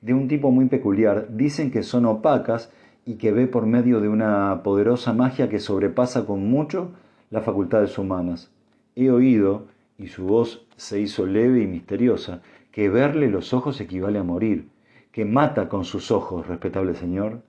de 0.00 0.14
un 0.14 0.28
tipo 0.28 0.52
muy 0.52 0.66
peculiar. 0.66 1.26
Dicen 1.30 1.72
que 1.72 1.82
son 1.82 2.06
opacas 2.06 2.70
y 3.04 3.16
que 3.16 3.32
ve 3.32 3.48
por 3.48 3.66
medio 3.66 4.00
de 4.00 4.08
una 4.08 4.62
poderosa 4.62 5.12
magia 5.12 5.48
que 5.48 5.58
sobrepasa 5.58 6.24
con 6.24 6.48
mucho 6.48 6.92
las 7.30 7.42
facultades 7.42 7.98
humanas. 7.98 8.52
He 8.94 9.10
oído, 9.10 9.66
y 9.98 10.06
su 10.06 10.24
voz 10.24 10.68
se 10.76 11.00
hizo 11.00 11.26
leve 11.26 11.62
y 11.62 11.66
misteriosa, 11.66 12.42
que 12.70 12.88
verle 12.88 13.28
los 13.28 13.52
ojos 13.54 13.80
equivale 13.80 14.20
a 14.20 14.22
morir, 14.22 14.68
que 15.10 15.24
mata 15.24 15.68
con 15.68 15.84
sus 15.84 16.12
ojos, 16.12 16.46
respetable 16.46 16.94
señor. 16.94 17.42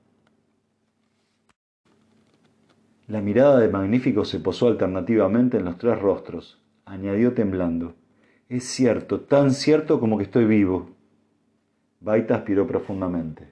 La 3.07 3.21
mirada 3.21 3.59
de 3.59 3.69
Magnífico 3.69 4.25
se 4.25 4.39
posó 4.39 4.69
alternativamente 4.69 5.57
en 5.57 5.65
los 5.65 5.77
tres 5.77 5.99
rostros. 6.01 6.59
Añadió 6.87 7.33
temblando. 7.33 7.95
Es 8.47 8.63
cierto, 8.63 9.19
tan 9.19 9.51
cierto 9.51 9.99
como 9.99 10.17
que 10.17 10.23
estoy 10.23 10.45
vivo. 10.45 10.91
Baita 11.99 12.35
aspiró 12.35 12.65
profundamente. 12.65 13.51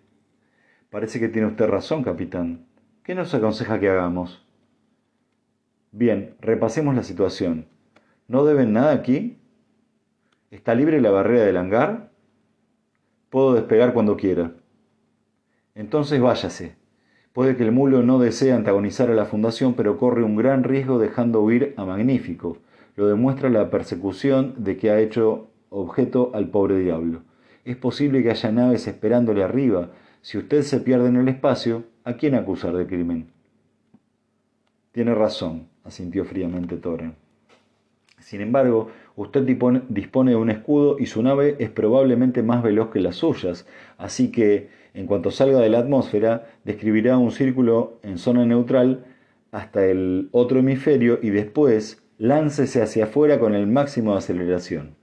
Parece 0.90 1.20
que 1.20 1.28
tiene 1.28 1.50
usted 1.50 1.68
razón, 1.68 2.02
capitán. 2.02 2.66
¿Qué 3.04 3.14
nos 3.14 3.34
aconseja 3.34 3.78
que 3.78 3.90
hagamos? 3.90 4.42
Bien, 5.92 6.38
repasemos 6.40 6.96
la 6.96 7.04
situación. 7.04 7.66
¿No 8.30 8.46
deben 8.46 8.72
nada 8.72 8.94
aquí? 8.94 9.38
¿Está 10.50 10.74
libre 10.74 11.02
la 11.02 11.12
barrera 11.12 11.44
del 11.44 11.58
hangar? 11.58 12.12
Puedo 13.30 13.54
despegar 13.54 13.94
cuando 13.94 14.16
quiera. 14.16 14.54
Entonces 15.76 16.22
váyase. 16.22 16.78
Puede 17.34 17.58
que 17.58 17.64
el 17.64 17.74
mulo 17.74 18.02
no 18.02 18.18
desee 18.18 18.54
antagonizar 18.54 19.12
a 19.12 19.14
la 19.14 19.26
fundación, 19.26 19.74
pero 19.74 19.98
corre 19.98 20.24
un 20.24 20.38
gran 20.38 20.64
riesgo 20.64 21.00
dejando 21.00 21.42
huir 21.42 21.74
a 21.76 21.84
Magnífico. 21.84 22.60
Lo 22.96 23.08
demuestra 23.08 23.50
la 23.50 23.70
persecución 23.70 24.56
de 24.58 24.78
que 24.78 24.92
ha 24.92 25.00
hecho 25.00 25.50
objeto 25.70 26.32
al 26.34 26.50
pobre 26.50 26.80
diablo. 26.80 27.22
Es 27.66 27.76
posible 27.76 28.24
que 28.24 28.32
haya 28.32 28.52
naves 28.52 28.88
esperándole 28.88 29.44
arriba, 29.44 29.90
si 30.22 30.38
usted 30.38 30.62
se 30.62 30.80
pierde 30.80 31.10
en 31.10 31.18
el 31.18 31.28
espacio, 31.28 31.84
¿a 32.04 32.14
quién 32.14 32.36
acusar 32.36 32.76
de 32.76 32.88
crimen? 32.88 33.28
Tiene 34.92 35.14
razón, 35.14 35.68
asintió 35.84 36.26
fríamente 36.26 36.78
Toren. 36.78 37.16
Sin 38.20 38.42
embargo, 38.42 38.90
usted 39.16 39.44
dispone 39.44 40.32
de 40.32 40.36
un 40.38 40.50
escudo 40.50 40.98
y 40.98 41.06
su 41.06 41.22
nave 41.22 41.58
es 41.60 41.70
probablemente 41.70 42.42
más 42.42 42.64
veloz 42.64 42.90
que 42.90 43.02
las 43.02 43.18
suyas, 43.18 43.68
así 43.98 44.32
que, 44.32 44.70
en 44.94 45.06
cuanto 45.06 45.32
salga 45.32 45.60
de 45.60 45.70
la 45.70 45.80
atmósfera, 45.80 46.48
describirá 46.64 47.18
un 47.18 47.32
círculo 47.32 48.00
en 48.04 48.18
zona 48.18 48.46
neutral 48.46 49.06
hasta 49.52 49.86
el 49.86 50.30
otro 50.32 50.60
hemisferio 50.60 51.20
y 51.22 51.30
después 51.30 52.05
láncese 52.18 52.82
hacia 52.82 53.06
afuera 53.06 53.40
con 53.40 53.54
el 53.54 53.68
máximo 53.68 54.14
de 54.14 54.20
aceleración. 54.20 54.96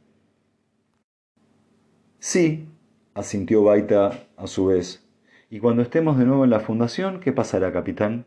Sí, 2.19 2.69
asintió 3.15 3.65
Baita 3.65 4.13
a 4.37 4.47
su 4.47 4.67
vez. 4.67 5.07
Y 5.51 5.59
cuando 5.59 5.83
estemos 5.83 6.19
de 6.19 6.25
nuevo 6.25 6.45
en 6.45 6.51
la 6.51 6.61
fundación, 6.61 7.21
¿qué 7.21 7.33
pasará, 7.33 7.73
capitán? 7.73 8.25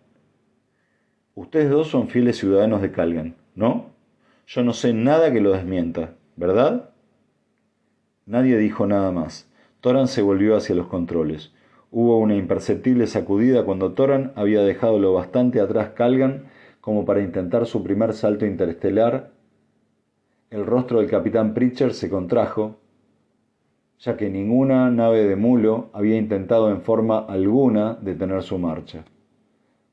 Ustedes 1.33 1.69
dos 1.69 1.87
son 1.87 2.09
fieles 2.09 2.37
ciudadanos 2.37 2.81
de 2.81 2.91
Calgan, 2.91 3.35
¿no? 3.55 3.91
Yo 4.47 4.63
no 4.63 4.73
sé 4.73 4.93
nada 4.93 5.33
que 5.33 5.41
lo 5.41 5.51
desmienta, 5.51 6.13
¿verdad? 6.35 6.91
Nadie 8.25 8.57
dijo 8.57 8.85
nada 8.85 9.11
más. 9.11 9.49
Toran 9.81 10.07
se 10.07 10.21
volvió 10.21 10.55
hacia 10.55 10.75
los 10.75 10.87
controles. 10.87 11.51
Hubo 11.91 12.19
una 12.19 12.35
imperceptible 12.35 13.07
sacudida 13.07 13.65
cuando 13.65 13.93
Toran 13.93 14.33
había 14.35 14.61
dejado 14.61 14.99
lo 14.99 15.13
bastante 15.13 15.59
atrás 15.61 15.89
Calgan 15.95 16.45
como 16.85 17.03
para 17.03 17.23
intentar 17.23 17.65
su 17.65 17.81
primer 17.81 18.13
salto 18.13 18.45
interestelar. 18.45 19.31
El 20.51 20.67
rostro 20.67 20.99
del 20.99 21.09
capitán 21.09 21.55
Pritchard 21.55 21.93
se 21.93 22.11
contrajo, 22.11 22.77
ya 23.97 24.15
que 24.15 24.29
ninguna 24.29 24.91
nave 24.91 25.23
de 25.25 25.35
mulo 25.35 25.89
había 25.93 26.15
intentado 26.15 26.69
en 26.69 26.81
forma 26.81 27.17
alguna 27.17 27.95
detener 27.95 28.43
su 28.43 28.59
marcha. 28.59 29.03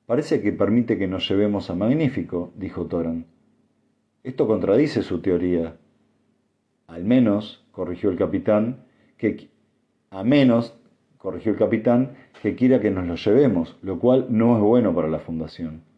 Parece 0.05 0.43
que 0.43 0.53
permite 0.53 0.99
que 0.99 1.07
nos 1.07 1.27
llevemos 1.27 1.71
a 1.71 1.75
Magnífico, 1.75 2.53
dijo 2.57 2.85
Toran. 2.85 3.25
Esto 4.23 4.47
contradice 4.47 5.03
su 5.03 5.23
teoría. 5.23 5.79
Al 6.89 7.05
menos, 7.05 7.65
corrigió 7.71 8.11
el 8.11 8.19
capitán, 8.19 8.85
que 9.17 9.49
a 10.11 10.25
menos, 10.25 10.79
corrigió 11.17 11.53
el 11.53 11.59
capitán, 11.59 12.11
que 12.43 12.55
quiera 12.55 12.81
que 12.81 12.91
nos 12.91 13.07
lo 13.07 13.15
llevemos, 13.15 13.79
lo 13.81 13.99
cual 13.99 14.27
no 14.29 14.57
es 14.59 14.63
bueno 14.63 14.95
para 14.95 15.09
la 15.09 15.21
fundación. 15.21 15.91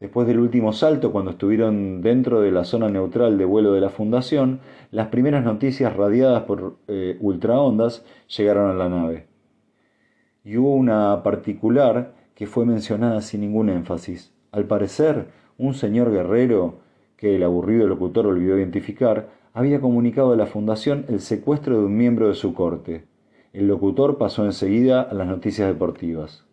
Después 0.00 0.28
del 0.28 0.38
último 0.38 0.72
salto, 0.72 1.10
cuando 1.10 1.32
estuvieron 1.32 2.02
dentro 2.02 2.40
de 2.40 2.52
la 2.52 2.62
zona 2.62 2.88
neutral 2.88 3.36
de 3.36 3.44
vuelo 3.44 3.72
de 3.72 3.80
la 3.80 3.90
Fundación, 3.90 4.60
las 4.92 5.08
primeras 5.08 5.44
noticias 5.44 5.96
radiadas 5.96 6.44
por 6.44 6.76
eh, 6.86 7.16
ultraondas 7.20 8.04
llegaron 8.28 8.70
a 8.70 8.74
la 8.74 8.88
nave. 8.88 9.26
Y 10.44 10.56
hubo 10.56 10.72
una 10.72 11.24
particular 11.24 12.14
que 12.36 12.46
fue 12.46 12.64
mencionada 12.64 13.20
sin 13.22 13.40
ningún 13.40 13.70
énfasis. 13.70 14.32
Al 14.52 14.66
parecer, 14.66 15.26
un 15.58 15.74
señor 15.74 16.12
guerrero, 16.12 16.78
que 17.16 17.34
el 17.34 17.42
aburrido 17.42 17.88
locutor 17.88 18.28
olvidó 18.28 18.56
identificar, 18.56 19.30
había 19.52 19.80
comunicado 19.80 20.32
a 20.32 20.36
la 20.36 20.46
Fundación 20.46 21.06
el 21.08 21.18
secuestro 21.18 21.76
de 21.76 21.86
un 21.86 21.96
miembro 21.96 22.28
de 22.28 22.34
su 22.34 22.54
corte. 22.54 23.06
El 23.52 23.66
locutor 23.66 24.16
pasó 24.16 24.44
enseguida 24.44 25.02
a 25.02 25.12
las 25.14 25.26
noticias 25.26 25.66
deportivas. 25.66 26.47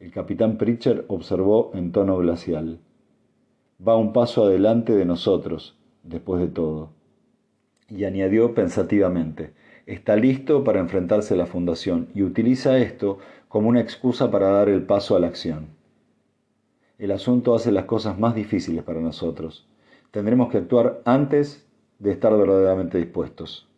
El 0.00 0.12
capitán 0.12 0.56
Pritchard 0.56 1.04
observó 1.08 1.72
en 1.74 1.92
tono 1.92 2.16
glacial. 2.16 2.78
Va 3.86 3.98
un 3.98 4.14
paso 4.14 4.44
adelante 4.44 4.94
de 4.94 5.04
nosotros, 5.04 5.76
después 6.04 6.40
de 6.40 6.48
todo. 6.48 6.88
Y 7.86 8.04
añadió 8.04 8.54
pensativamente, 8.54 9.52
está 9.84 10.16
listo 10.16 10.64
para 10.64 10.80
enfrentarse 10.80 11.34
a 11.34 11.36
la 11.36 11.44
fundación 11.44 12.08
y 12.14 12.22
utiliza 12.22 12.78
esto 12.78 13.18
como 13.48 13.68
una 13.68 13.82
excusa 13.82 14.30
para 14.30 14.48
dar 14.48 14.70
el 14.70 14.84
paso 14.84 15.16
a 15.16 15.20
la 15.20 15.26
acción. 15.26 15.66
El 16.98 17.10
asunto 17.10 17.54
hace 17.54 17.70
las 17.70 17.84
cosas 17.84 18.18
más 18.18 18.34
difíciles 18.34 18.82
para 18.82 19.02
nosotros. 19.02 19.68
Tendremos 20.12 20.50
que 20.50 20.56
actuar 20.56 21.02
antes 21.04 21.68
de 21.98 22.12
estar 22.12 22.34
verdaderamente 22.34 22.96
dispuestos. 22.96 23.69